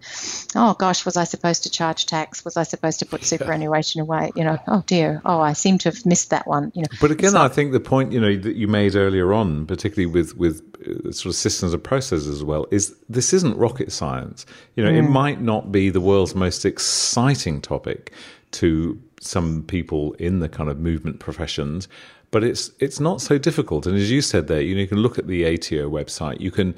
oh 0.54 0.74
gosh 0.74 1.04
was 1.04 1.16
I 1.16 1.24
supposed 1.24 1.64
to 1.64 1.70
charge 1.70 2.06
tax? 2.06 2.44
Was 2.44 2.56
I 2.56 2.62
supposed 2.62 3.00
to 3.00 3.06
put 3.06 3.24
superannuation 3.24 4.00
away? 4.00 4.30
You 4.34 4.44
know 4.44 4.58
oh 4.66 4.82
dear 4.86 5.20
oh 5.24 5.40
I 5.40 5.52
seem 5.52 5.78
to 5.78 5.90
have 5.90 6.06
missed 6.06 6.30
that 6.30 6.46
one 6.46 6.72
you 6.74 6.82
know. 6.82 6.88
But 7.00 7.10
again 7.10 7.32
so, 7.32 7.42
I 7.42 7.48
think 7.48 7.72
the 7.72 7.80
point 7.80 8.12
you 8.12 8.20
know 8.20 8.36
that 8.36 8.56
you 8.56 8.68
made 8.68 8.94
earlier 8.94 9.32
on 9.32 9.66
particularly 9.66 10.06
with 10.06 10.36
with 10.36 10.62
uh, 10.86 11.12
sort 11.12 11.26
of 11.26 11.34
systems 11.34 11.74
and 11.74 11.82
processes 11.82 12.28
as 12.28 12.44
well 12.44 12.66
is 12.70 12.94
this 13.08 13.32
isn't 13.32 13.56
rocket 13.56 13.92
science. 13.92 14.46
You 14.76 14.84
know 14.84 14.90
mm. 14.90 14.98
it 14.98 15.08
might 15.08 15.40
not 15.40 15.72
be 15.72 15.90
the 15.90 16.00
world's 16.00 16.34
most 16.34 16.64
exciting 16.64 17.60
topic 17.60 18.12
to 18.52 19.00
some 19.24 19.62
people 19.64 20.12
in 20.14 20.40
the 20.40 20.48
kind 20.48 20.68
of 20.68 20.78
movement 20.78 21.20
professions, 21.20 21.88
but 22.30 22.42
it's 22.42 22.70
it's 22.80 23.00
not 23.00 23.20
so 23.20 23.38
difficult. 23.38 23.86
And 23.86 23.96
as 23.96 24.10
you 24.10 24.20
said 24.22 24.48
there, 24.48 24.60
you 24.60 24.74
know, 24.74 24.80
you 24.80 24.88
can 24.88 24.98
look 24.98 25.18
at 25.18 25.26
the 25.26 25.44
ATO 25.44 25.88
website. 25.90 26.40
You 26.40 26.50
can 26.50 26.74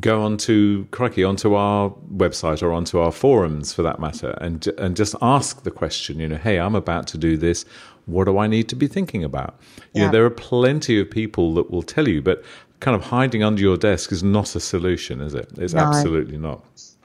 go 0.00 0.22
onto 0.22 0.86
crikey 0.86 1.22
onto 1.22 1.54
our 1.54 1.90
website 2.14 2.62
or 2.62 2.72
onto 2.72 2.98
our 2.98 3.12
forums 3.12 3.72
for 3.72 3.82
that 3.82 4.00
matter, 4.00 4.36
and 4.40 4.66
and 4.78 4.96
just 4.96 5.14
ask 5.20 5.62
the 5.62 5.70
question. 5.70 6.18
You 6.18 6.28
know, 6.28 6.36
hey, 6.36 6.58
I'm 6.58 6.74
about 6.74 7.06
to 7.08 7.18
do 7.18 7.36
this. 7.36 7.64
What 8.06 8.24
do 8.24 8.38
I 8.38 8.46
need 8.46 8.68
to 8.68 8.76
be 8.76 8.88
thinking 8.88 9.22
about? 9.22 9.58
You 9.94 10.00
yeah. 10.00 10.06
know, 10.06 10.12
there 10.12 10.24
are 10.24 10.30
plenty 10.30 10.98
of 11.00 11.10
people 11.10 11.54
that 11.54 11.70
will 11.70 11.82
tell 11.82 12.08
you, 12.08 12.20
but 12.20 12.44
kind 12.80 12.96
of 12.96 13.02
hiding 13.02 13.44
under 13.44 13.62
your 13.62 13.76
desk 13.76 14.10
is 14.10 14.24
not 14.24 14.56
a 14.56 14.60
solution, 14.60 15.20
is 15.20 15.34
it? 15.34 15.48
It's 15.56 15.72
no. 15.72 15.82
absolutely 15.82 16.36
not. 16.36 16.64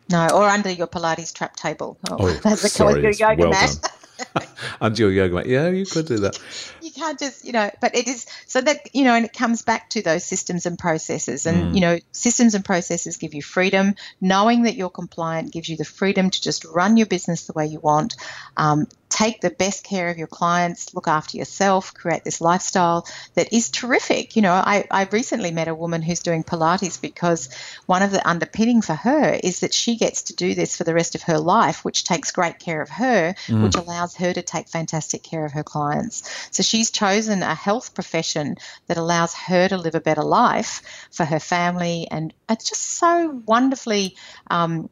No, 0.10 0.28
or 0.30 0.48
under 0.48 0.72
your 0.72 0.88
Pilates 0.88 1.34
trap 1.34 1.56
table. 1.56 1.98
Oh, 2.10 2.18
oh 2.20 2.34
that's 2.44 2.64
a 2.64 2.70
sorry, 2.70 3.02
yoga 3.16 3.44
well 3.44 3.52
mat. 3.52 3.78
under 4.82 5.04
your 5.04 5.12
yoga 5.12 5.36
mat. 5.36 5.46
Yeah, 5.46 5.70
you 5.70 5.86
could 5.86 6.08
do 6.08 6.18
that. 6.20 6.40
You 6.82 6.92
can't 6.92 7.20
just, 7.20 7.46
you 7.46 7.52
know, 7.52 7.70
but 7.82 7.96
it 7.96 8.08
is 8.08 8.26
so 8.46 8.62
that, 8.62 8.94
you 8.94 9.04
know, 9.04 9.14
and 9.14 9.26
it 9.26 9.34
comes 9.34 9.62
back 9.62 9.90
to 9.92 10.02
those 10.02 10.24
systems 10.24 10.66
and 10.66 10.78
processes. 10.78 11.46
And, 11.46 11.72
mm. 11.72 11.76
you 11.76 11.82
know, 11.82 12.00
systems 12.12 12.56
and 12.56 12.64
processes 12.64 13.18
give 13.18 13.34
you 13.34 13.42
freedom. 13.42 13.96
Knowing 14.22 14.64
that 14.64 14.76
you're 14.76 14.90
compliant 14.90 15.54
gives 15.54 15.70
you 15.70 15.78
the 15.78 15.86
freedom 15.86 16.30
to 16.30 16.42
just 16.42 16.66
run 16.66 16.98
your 16.98 17.08
business 17.08 17.46
the 17.46 17.54
way 17.54 17.68
you 17.68 17.80
want. 17.80 18.16
Um, 18.56 18.88
take 19.10 19.42
the 19.42 19.50
best 19.50 19.84
care 19.84 20.10
of 20.10 20.18
your 20.18 20.28
clients, 20.28 20.94
look 20.94 21.08
after 21.08 21.38
yourself, 21.38 21.94
create 21.94 22.24
this 22.24 22.42
lifestyle 22.42 23.08
that 23.36 23.54
is 23.54 23.70
terrific. 23.70 24.36
You 24.36 24.42
know, 24.42 24.54
I, 24.54 24.86
I 24.92 25.08
recently 25.12 25.52
met 25.52 25.68
a 25.68 25.76
woman 25.76 26.02
who's 26.02 26.20
doing 26.20 26.44
Pilates 26.44 27.00
because 27.00 27.50
one 27.86 28.02
of 28.02 28.12
the 28.12 28.28
underpinning 28.28 28.82
for 28.82 28.96
her 28.96 29.40
is 29.42 29.62
that 29.62 29.74
she 29.74 29.96
gets 29.96 30.24
to 30.24 30.36
do 30.36 30.54
this 30.56 30.76
for 30.76 30.84
the 30.84 30.94
rest 30.94 31.16
of 31.16 31.24
her 31.24 31.40
life, 31.40 31.86
which 31.86 32.04
takes 32.04 32.32
great 32.32 32.60
care 32.60 32.82
of 32.82 32.90
her, 32.90 33.34
mm. 33.48 33.64
which 33.64 33.76
allows 33.76 34.16
her 34.18 34.34
to 34.34 34.42
take 34.42 34.68
fantastic 34.68 35.24
care 35.24 35.46
of 35.46 35.54
her 35.54 35.64
clients. 35.64 36.50
So 36.52 36.64
she's 36.64 36.92
chosen 36.92 37.44
a 37.44 37.56
health 37.56 37.94
profession 37.94 38.58
that 38.88 38.98
allows 38.98 39.34
her 39.34 39.68
to 39.68 39.78
live 39.78 39.96
a 39.96 40.02
better 40.02 40.24
life 40.24 40.82
for 41.12 41.26
her 41.26 41.40
family. 41.40 42.08
And 42.12 42.34
it's 42.50 42.70
just 42.70 42.82
so 42.82 43.42
wonderfully 43.46 44.16
um, 44.50 44.90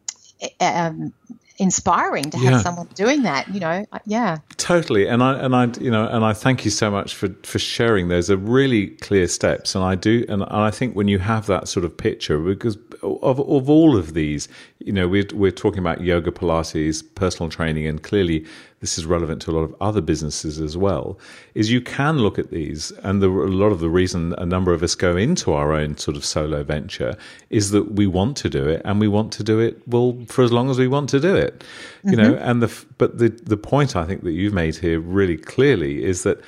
um, 0.60 1.14
inspiring 1.58 2.30
to 2.30 2.38
have 2.38 2.54
yeah. 2.54 2.62
someone 2.62 2.88
doing 2.96 3.22
that 3.24 3.48
you 3.54 3.62
know 3.62 3.86
yeah 4.06 4.38
totally 4.58 5.08
and 5.08 5.24
i 5.24 5.40
and 5.40 5.56
i 5.56 5.66
you 5.80 5.90
know 5.90 6.06
and 6.08 6.26
i 6.26 6.34
thank 6.34 6.66
you 6.66 6.72
so 6.72 6.92
much 6.92 7.16
for 7.16 7.30
for 7.44 7.60
sharing 7.60 8.10
those 8.10 8.30
are 8.30 8.36
really 8.36 8.88
clear 8.88 9.26
steps 9.26 9.74
and 9.74 9.84
i 9.84 9.96
do 9.96 10.26
and, 10.28 10.42
and 10.42 10.52
i 10.52 10.70
think 10.70 10.96
when 10.96 11.08
you 11.08 11.18
have 11.18 11.46
that 11.46 11.68
sort 11.70 11.86
of 11.86 11.96
picture 11.96 12.40
because 12.40 12.78
of 13.02 13.40
of 13.40 13.70
all 13.70 13.96
of 13.96 14.14
these 14.14 14.50
you 14.80 14.92
know 14.92 15.08
we're, 15.08 15.28
we're 15.34 15.52
talking 15.52 15.80
about 15.80 16.02
yoga 16.02 16.30
pilates 16.30 17.04
personal 17.16 17.50
training 17.50 17.88
and 17.88 18.04
clearly 18.04 18.46
this 18.86 19.00
is 19.00 19.06
relevant 19.08 19.42
to 19.42 19.50
a 19.50 19.54
lot 19.54 19.64
of 19.64 19.74
other 19.82 20.00
businesses 20.00 20.62
as 20.62 20.78
well, 20.78 21.18
is 21.56 21.72
you 21.72 21.82
can 21.82 22.20
look 22.20 22.38
at 22.38 22.52
these, 22.52 22.92
and 23.04 23.20
the, 23.20 23.28
a 23.28 23.50
lot 23.64 23.72
of 23.72 23.80
the 23.80 23.90
reason 23.90 24.36
a 24.38 24.46
number 24.46 24.74
of 24.74 24.84
us 24.84 24.94
go 24.94 25.18
into 25.18 25.54
our 25.54 25.74
own 25.74 25.98
sort 25.98 26.16
of 26.16 26.24
solo 26.24 26.64
venture 26.64 27.18
is 27.50 27.72
that 27.72 27.94
we 27.94 28.06
want 28.06 28.38
to 28.38 28.48
do 28.48 28.64
it, 28.68 28.84
and 28.86 29.00
we 29.00 29.08
want 29.08 29.34
to 29.34 29.44
do 29.44 29.58
it 29.60 29.82
well 29.88 30.16
for 30.28 30.44
as 30.44 30.52
long 30.52 30.70
as 30.70 30.78
we 30.78 30.88
want 30.88 31.10
to 31.10 31.20
do 31.20 31.36
it, 31.36 31.64
you 32.04 32.12
mm-hmm. 32.12 32.22
know. 32.22 32.36
And 32.36 32.62
the 32.62 32.86
but 33.00 33.18
the 33.18 33.30
the 33.30 33.58
point 33.58 33.96
I 33.96 34.06
think 34.06 34.24
that 34.24 34.34
you've 34.34 34.54
made 34.54 34.76
here 34.76 35.00
really 35.00 35.38
clearly 35.38 36.04
is 36.04 36.22
that 36.22 36.40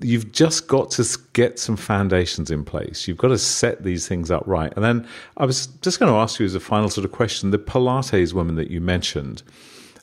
you've 0.00 0.32
just 0.32 0.68
got 0.68 0.90
to 0.92 1.04
get 1.34 1.58
some 1.58 1.76
foundations 1.76 2.50
in 2.50 2.64
place. 2.64 3.06
You've 3.06 3.18
got 3.18 3.28
to 3.28 3.36
set 3.36 3.84
these 3.84 4.08
things 4.08 4.30
up 4.30 4.42
right. 4.46 4.72
And 4.74 4.82
then 4.82 5.06
I 5.36 5.44
was 5.44 5.66
just 5.82 6.00
going 6.00 6.10
to 6.10 6.16
ask 6.16 6.40
you 6.40 6.46
as 6.46 6.54
a 6.54 6.60
final 6.60 6.88
sort 6.88 7.04
of 7.04 7.12
question 7.12 7.50
the 7.50 7.58
Pilates 7.58 8.32
woman 8.32 8.54
that 8.54 8.70
you 8.70 8.80
mentioned. 8.80 9.42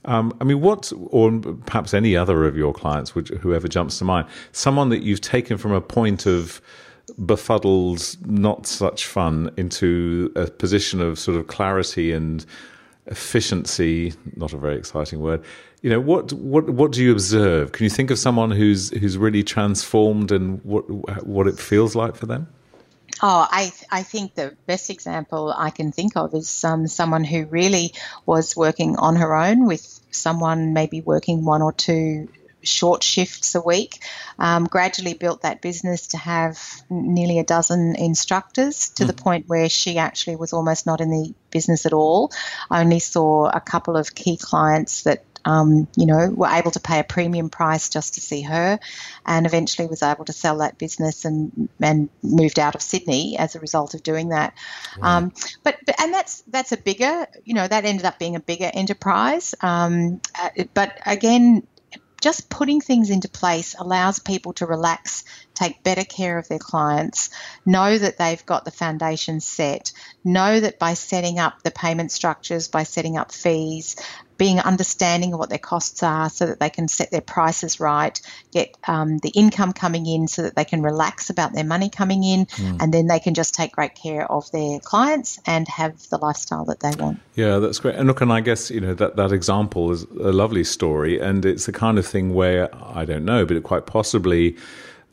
Um, 0.06 0.36
I 0.39 0.44
mean, 0.44 0.62
what, 0.62 0.91
or 0.96 1.32
perhaps 1.65 1.94
any 1.94 2.15
other 2.15 2.46
of 2.46 2.56
your 2.56 2.74
clients, 2.74 3.15
which, 3.15 3.30
whoever 3.30 3.68
jumps 3.68 3.98
to 4.00 4.06
mind, 4.06 4.28
someone 4.52 4.89
that 4.89 5.02
you've 5.02 5.22
taken 5.22 5.58
from 5.58 5.72
a 5.72 5.82
point 5.82 6.26
of 6.26 6.62
befuddled, 7.26 8.15
not 8.26 8.65
such 8.65 9.06
fun, 9.06 9.52
into 9.58 10.32
a 10.36 10.48
position 10.48 11.02
of 11.02 11.20
sort 11.20 11.38
of 11.38 11.48
clarity 11.48 12.12
and 12.12 12.46
efficiency. 13.08 14.13
Not 14.36 14.54
a 14.54 14.58
very 14.58 14.78
exciting 14.78 15.20
word. 15.20 15.44
You 15.82 15.89
know, 15.91 16.00
what 16.00 16.34
what 16.34 16.70
what 16.70 16.91
do 16.91 17.04
you 17.04 17.12
observe? 17.12 17.72
Can 17.72 17.84
you 17.84 17.89
think 17.89 18.10
of 18.10 18.18
someone 18.18 18.50
who's 18.50 18.89
who's 18.89 19.18
really 19.18 19.44
transformed 19.44 20.32
and 20.32 20.63
what 20.63 20.84
what 21.26 21.48
it 21.48 21.60
feels 21.60 21.96
like 21.96 22.15
for 22.15 22.26
them? 22.26 22.48
Oh, 23.22 23.48
I, 23.50 23.72
I 23.91 24.04
think 24.04 24.36
the 24.36 24.58
best 24.65 24.89
example 24.89 25.54
I 25.56 25.70
can 25.70 25.91
think 25.91 26.18
of 26.18 26.34
is 26.34 26.63
um, 26.65 26.86
someone 26.88 27.24
who 27.24 27.46
really 27.46 27.94
was 28.26 28.58
working 28.58 28.98
on 28.98 29.15
her 29.15 29.34
own 29.34 29.65
with 29.68 29.94
someone 30.15 30.73
maybe 30.73 31.01
working 31.01 31.45
one 31.45 31.62
or 31.62 31.73
two 31.73 32.28
short 32.65 33.04
shifts 33.04 33.56
a 33.56 33.62
week. 33.62 33.99
Um, 34.39 34.65
gradually 34.65 35.13
built 35.13 35.43
that 35.43 35.62
business 35.62 36.08
to 36.08 36.17
have 36.17 36.60
nearly 36.89 37.39
a 37.39 37.43
dozen 37.43 37.95
instructors 37.95 38.89
to 38.95 39.04
mm. 39.04 39.08
the 39.08 39.13
point 39.13 39.47
where 39.47 39.69
she 39.69 39.97
actually 39.97 40.36
was 40.36 40.54
almost 40.54 40.86
not 40.86 41.01
in 41.01 41.10
the 41.10 41.34
business 41.51 41.86
at 41.86 41.93
all. 41.93 42.32
I 42.69 42.82
only 42.82 42.99
saw 42.99 43.47
a 43.47 43.62
couple 43.62 43.95
of 43.95 44.13
key 44.13 44.38
clients 44.38 45.04
that 45.04 45.23
um, 45.45 45.88
you 45.95 46.05
know, 46.08 46.29
were 46.29 46.47
able 46.47 46.71
to 46.71 46.79
pay 46.79 46.99
a 46.99 47.03
premium 47.03 47.49
price 47.49 47.89
just 47.89 48.15
to 48.15 48.21
see 48.21 48.41
her, 48.41 48.79
and 49.25 49.45
eventually 49.45 49.88
was 49.88 50.03
able 50.03 50.25
to 50.25 50.34
sell 50.34 50.58
that 50.58 50.77
business 50.77 51.25
and 51.25 51.69
and 51.79 52.10
moved 52.23 52.60
out 52.60 52.75
of 52.75 52.81
Sydney 52.81 53.38
as 53.38 53.55
a 53.55 53.60
result 53.60 53.93
of 53.93 54.03
doing 54.03 54.29
that. 54.29 54.53
Um, 55.01 55.31
but, 55.63 55.77
but 55.86 56.01
and 56.01 56.13
that's 56.13 56.41
that's 56.47 56.71
a 56.71 56.77
bigger, 56.77 57.27
you 57.43 57.53
know, 57.53 57.67
that 57.67 57.86
ended 57.86 58.05
up 58.05 58.19
being 58.19 58.36
a 58.36 58.39
bigger 58.39 58.69
enterprise. 58.73 59.53
Um, 59.62 60.21
uh, 60.41 60.63
but 60.73 60.97
again, 61.05 61.67
just 62.21 62.49
putting 62.49 62.81
things 62.81 63.12
into 63.12 63.29
place 63.29 63.75
allows 63.77 64.17
people 64.17 64.53
to 64.53 64.65
relax 64.65 65.25
take 65.56 65.84
better 65.84 66.04
care 66.04 66.38
of 66.38 66.48
their 66.48 66.60
clients, 66.60 67.30
know 67.65 67.98
that 67.98 68.18
they've 68.18 68.46
got 68.46 68.65
the 68.65 68.72
foundation 68.72 69.39
set, 69.39 69.91
know 70.24 70.60
that 70.60 70.80
by 70.80 70.94
setting 70.94 71.39
up 71.39 71.63
the 71.63 71.72
payment 71.72 72.12
structures, 72.12 72.68
by 72.68 72.84
setting 72.84 73.18
up 73.18 73.32
fees, 73.32 73.96
being 74.38 74.60
understanding 74.60 75.34
of 75.34 75.39
what 75.39 75.50
their 75.50 75.58
costs 75.58 76.04
are 76.04 76.30
so 76.30 76.46
that 76.48 76.60
they 76.60 76.70
can 76.70 76.88
set 76.88 77.12
their 77.12 77.22
prices 77.22 77.80
right, 77.80 78.20
get 78.52 78.76
um, 78.88 79.18
the 79.20 79.30
income 79.30 79.72
coming 79.72 80.06
in 80.06 80.28
so 80.28 80.41
that 80.41 80.56
they 80.56 80.65
can 80.65 80.82
relax 80.82 81.30
about 81.30 81.54
their 81.54 81.63
money 81.63 81.89
coming 81.89 82.24
in, 82.24 82.46
mm. 82.46 82.82
and 82.82 82.94
then 82.94 83.08
they 83.08 83.20
can 83.20 83.34
just 83.34 83.56
take 83.56 83.72
great 83.72 83.96
care 83.96 84.30
of 84.30 84.50
their 84.52 84.80
clients 84.80 85.39
and 85.46 85.68
have 85.68 85.98
the 86.10 86.18
lifestyle 86.18 86.65
that 86.65 86.80
they 86.80 86.91
want. 87.02 87.20
Yeah, 87.36 87.60
that's 87.60 87.80
great. 87.80 87.96
And 87.96 88.08
look, 88.08 88.22
and 88.22 88.32
I 88.32 88.41
guess 88.41 88.70
you 88.70 88.82
know 88.82 88.94
that 88.94 89.15
that 89.15 89.32
example 89.32 89.91
is 89.91 90.04
a 90.04 90.32
lovely 90.32 90.63
story, 90.63 91.20
and 91.20 91.46
it's 91.46 91.65
the 91.65 91.72
kind 91.74 91.98
of 91.98 92.06
thing 92.06 92.34
where 92.34 92.70
I 92.76 93.06
don't 93.06 93.26
know, 93.26 93.46
but 93.46 93.56
it 93.56 93.63
quite 93.63 93.86
possibly 93.86 94.58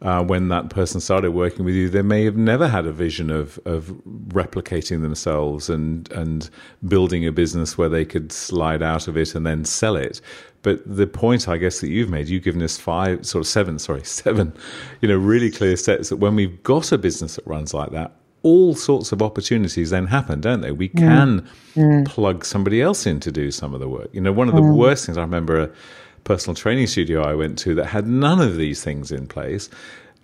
uh, 0.02 0.22
when 0.22 0.48
that 0.48 0.68
person 0.68 1.00
started 1.00 1.30
working 1.30 1.64
with 1.64 1.74
you, 1.74 1.88
they 1.88 2.02
may 2.02 2.24
have 2.24 2.36
never 2.36 2.68
had 2.68 2.86
a 2.86 2.92
vision 2.92 3.30
of 3.30 3.58
of 3.64 3.86
replicating 4.28 5.02
themselves 5.02 5.70
and 5.70 6.10
and 6.12 6.50
building 6.86 7.26
a 7.26 7.32
business 7.32 7.78
where 7.78 7.88
they 7.88 8.04
could 8.04 8.32
slide 8.32 8.82
out 8.82 9.08
of 9.08 9.16
it 9.16 9.34
and 9.34 9.46
then 9.46 9.64
sell 9.64 9.96
it. 9.96 10.20
But 10.62 10.80
the 10.86 11.06
point, 11.06 11.48
I 11.48 11.56
guess, 11.56 11.80
that 11.80 11.88
you've 11.88 12.08
made, 12.08 12.28
you've 12.28 12.44
given 12.44 12.62
us 12.62 12.78
five, 12.78 13.26
sort 13.26 13.40
of 13.40 13.48
seven, 13.48 13.78
sorry, 13.78 14.04
seven, 14.04 14.52
you 15.00 15.08
know, 15.08 15.16
really 15.16 15.50
clear 15.50 15.76
steps 15.76 16.08
that 16.08 16.16
when 16.16 16.36
we've 16.36 16.62
got 16.62 16.92
a 16.92 16.98
business 16.98 17.36
that 17.36 17.46
runs 17.46 17.74
like 17.74 17.90
that, 17.90 18.12
all 18.42 18.74
sorts 18.74 19.12
of 19.12 19.22
opportunities 19.22 19.90
then 19.90 20.06
happen, 20.06 20.40
don't 20.40 20.60
they? 20.60 20.72
We 20.72 20.88
can 20.88 21.48
mm. 21.74 22.06
plug 22.06 22.44
somebody 22.44 22.82
else 22.82 23.06
in 23.06 23.20
to 23.20 23.30
do 23.30 23.50
some 23.50 23.72
of 23.72 23.80
the 23.80 23.88
work. 23.88 24.08
You 24.12 24.20
know, 24.20 24.32
one 24.32 24.48
of 24.48 24.54
the 24.54 24.62
mm. 24.62 24.76
worst 24.76 25.06
things 25.06 25.18
I 25.18 25.22
remember. 25.22 25.72
Personal 26.24 26.54
training 26.54 26.86
studio 26.86 27.22
I 27.22 27.34
went 27.34 27.58
to 27.60 27.74
that 27.74 27.86
had 27.86 28.06
none 28.06 28.40
of 28.40 28.56
these 28.56 28.82
things 28.82 29.10
in 29.10 29.26
place. 29.26 29.68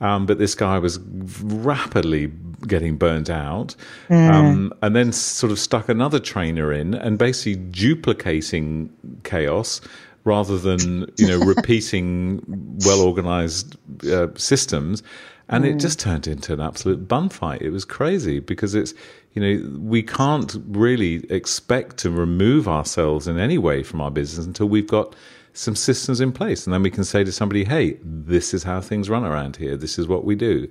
Um, 0.00 0.26
but 0.26 0.38
this 0.38 0.54
guy 0.54 0.78
was 0.78 1.00
rapidly 1.42 2.30
getting 2.66 2.96
burnt 2.96 3.28
out, 3.28 3.74
mm. 4.08 4.32
um, 4.32 4.72
and 4.80 4.94
then 4.94 5.11
sort 5.12 5.50
of 5.50 5.58
stuck 5.58 5.88
another 5.88 6.20
trainer 6.20 6.72
in, 6.72 6.94
and 6.94 7.18
basically 7.18 7.56
duplicating 7.56 8.90
chaos 9.24 9.80
rather 10.24 10.56
than 10.56 11.11
you 11.16 11.26
know 11.26 11.38
repeating 11.44 12.42
well 12.84 13.00
organized 13.00 13.76
uh, 14.06 14.28
systems. 14.37 15.02
And 15.50 15.64
mm. 15.64 15.70
it 15.70 15.78
just 15.78 15.98
turned 15.98 16.26
into 16.26 16.52
an 16.52 16.61
absolute 16.61 17.08
bun 17.08 17.30
fight. 17.30 17.62
It 17.62 17.70
was 17.70 17.84
crazy 17.84 18.38
because 18.38 18.74
it's 18.74 18.92
you 19.34 19.42
know 19.42 19.78
we 19.80 20.02
can't 20.02 20.56
really 20.68 21.24
expect 21.30 21.98
to 21.98 22.10
remove 22.10 22.66
ourselves 22.68 23.28
in 23.28 23.38
any 23.38 23.58
way 23.58 23.82
from 23.82 24.00
our 24.00 24.10
business 24.10 24.46
until 24.46 24.68
we've 24.68 24.88
got 24.88 25.14
some 25.58 25.74
systems 25.74 26.20
in 26.20 26.32
place. 26.32 26.66
And 26.66 26.72
then 26.72 26.82
we 26.82 26.90
can 26.90 27.04
say 27.04 27.24
to 27.24 27.32
somebody, 27.32 27.64
hey, 27.64 27.98
this 28.02 28.54
is 28.54 28.62
how 28.62 28.80
things 28.80 29.10
run 29.10 29.24
around 29.24 29.56
here. 29.56 29.76
This 29.76 29.98
is 29.98 30.06
what 30.06 30.24
we 30.24 30.36
do. 30.36 30.68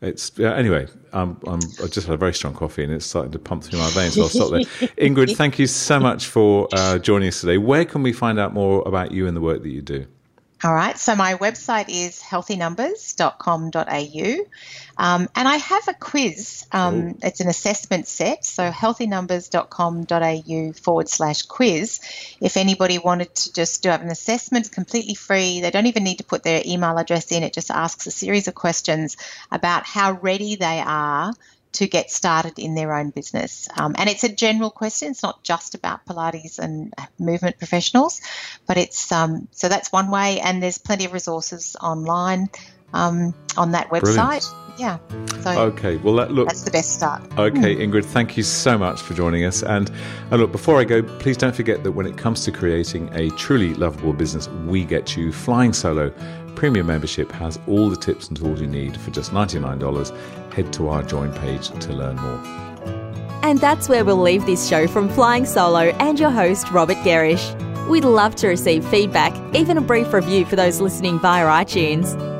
It's 0.00 0.32
uh, 0.40 0.44
anyway. 0.44 0.88
I'm, 1.12 1.38
I'm, 1.46 1.60
I 1.82 1.86
just 1.86 2.06
had 2.06 2.14
a 2.14 2.16
very 2.16 2.32
strong 2.32 2.54
coffee 2.54 2.82
and 2.82 2.92
it's 2.92 3.06
starting 3.06 3.32
to 3.32 3.38
pump 3.38 3.62
through 3.62 3.78
my 3.78 3.90
veins. 3.90 4.14
So 4.14 4.22
I'll 4.22 4.28
stop 4.28 4.50
there. 4.50 4.60
Ingrid, 4.96 5.36
thank 5.36 5.58
you 5.58 5.66
so 5.66 6.00
much 6.00 6.26
for 6.26 6.68
uh, 6.72 6.98
joining 6.98 7.28
us 7.28 7.40
today. 7.40 7.58
Where 7.58 7.84
can 7.84 8.02
we 8.02 8.12
find 8.12 8.40
out 8.40 8.54
more 8.54 8.82
about 8.86 9.12
you 9.12 9.26
and 9.26 9.36
the 9.36 9.40
work 9.40 9.62
that 9.62 9.68
you 9.68 9.82
do? 9.82 10.06
All 10.64 10.72
right, 10.72 10.96
so 10.96 11.16
my 11.16 11.34
website 11.34 11.88
is 11.88 12.20
healthynumbers.com.au. 12.20 14.44
Um, 14.96 15.28
and 15.34 15.48
I 15.48 15.56
have 15.56 15.88
a 15.88 15.94
quiz. 15.94 16.68
Um, 16.70 17.18
it's 17.20 17.40
an 17.40 17.48
assessment 17.48 18.06
set, 18.06 18.44
so 18.44 18.70
healthynumbers.com.au 18.70 20.72
forward 20.74 21.08
slash 21.08 21.42
quiz. 21.42 21.98
If 22.40 22.56
anybody 22.56 23.00
wanted 23.00 23.34
to 23.34 23.52
just 23.52 23.82
do 23.82 23.90
an 23.90 24.08
assessment, 24.08 24.66
it's 24.66 24.74
completely 24.74 25.14
free. 25.14 25.62
They 25.62 25.72
don't 25.72 25.86
even 25.86 26.04
need 26.04 26.18
to 26.18 26.24
put 26.24 26.44
their 26.44 26.62
email 26.64 26.96
address 26.96 27.32
in. 27.32 27.42
It 27.42 27.54
just 27.54 27.72
asks 27.72 28.06
a 28.06 28.12
series 28.12 28.46
of 28.46 28.54
questions 28.54 29.16
about 29.50 29.84
how 29.84 30.12
ready 30.12 30.54
they 30.54 30.78
are 30.78 31.32
to 31.72 31.86
get 31.86 32.10
started 32.10 32.58
in 32.58 32.74
their 32.74 32.94
own 32.94 33.10
business. 33.10 33.68
Um, 33.76 33.94
and 33.98 34.08
it's 34.08 34.24
a 34.24 34.28
general 34.28 34.70
question. 34.70 35.10
It's 35.10 35.22
not 35.22 35.42
just 35.42 35.74
about 35.74 36.04
Pilates 36.06 36.58
and 36.58 36.92
movement 37.18 37.58
professionals, 37.58 38.20
but 38.66 38.76
it's 38.76 39.10
um, 39.12 39.48
so 39.52 39.68
that's 39.68 39.90
one 39.90 40.10
way. 40.10 40.40
And 40.40 40.62
there's 40.62 40.78
plenty 40.78 41.04
of 41.04 41.12
resources 41.12 41.76
online 41.80 42.48
um, 42.92 43.34
on 43.56 43.72
that 43.72 43.88
website. 43.88 44.50
Brilliant. 44.50 44.62
Yeah. 44.78 44.98
So 45.42 45.50
okay. 45.66 45.96
Well, 45.96 46.14
that, 46.14 46.30
look, 46.30 46.48
that's 46.48 46.62
the 46.62 46.70
best 46.70 46.92
start. 46.92 47.22
Okay, 47.38 47.76
mm. 47.76 47.92
Ingrid, 47.92 48.06
thank 48.06 48.36
you 48.36 48.42
so 48.42 48.78
much 48.78 49.02
for 49.02 49.12
joining 49.12 49.44
us. 49.44 49.62
And, 49.62 49.90
and 50.30 50.40
look, 50.40 50.50
before 50.50 50.80
I 50.80 50.84
go, 50.84 51.02
please 51.02 51.36
don't 51.36 51.54
forget 51.54 51.82
that 51.84 51.92
when 51.92 52.06
it 52.06 52.16
comes 52.16 52.44
to 52.46 52.52
creating 52.52 53.10
a 53.12 53.28
truly 53.30 53.74
lovable 53.74 54.14
business, 54.14 54.48
we 54.66 54.84
get 54.84 55.14
you 55.14 55.30
flying 55.30 55.74
solo 55.74 56.10
Premium 56.62 56.86
membership 56.86 57.32
has 57.32 57.58
all 57.66 57.90
the 57.90 57.96
tips 57.96 58.28
and 58.28 58.36
tools 58.36 58.60
you 58.60 58.68
need 58.68 58.96
for 58.96 59.10
just 59.10 59.32
$99. 59.32 60.54
Head 60.54 60.72
to 60.74 60.90
our 60.90 61.02
join 61.02 61.32
page 61.32 61.70
to 61.70 61.92
learn 61.92 62.14
more. 62.14 62.40
And 63.42 63.58
that's 63.58 63.88
where 63.88 64.04
we'll 64.04 64.22
leave 64.22 64.46
this 64.46 64.68
show 64.68 64.86
from 64.86 65.08
Flying 65.08 65.44
Solo 65.44 65.88
and 65.98 66.20
your 66.20 66.30
host, 66.30 66.70
Robert 66.70 66.98
Gerrish. 66.98 67.42
We'd 67.88 68.04
love 68.04 68.36
to 68.36 68.46
receive 68.46 68.84
feedback, 68.84 69.34
even 69.56 69.76
a 69.76 69.80
brief 69.80 70.12
review 70.12 70.44
for 70.44 70.54
those 70.54 70.80
listening 70.80 71.18
via 71.18 71.46
iTunes. 71.46 72.31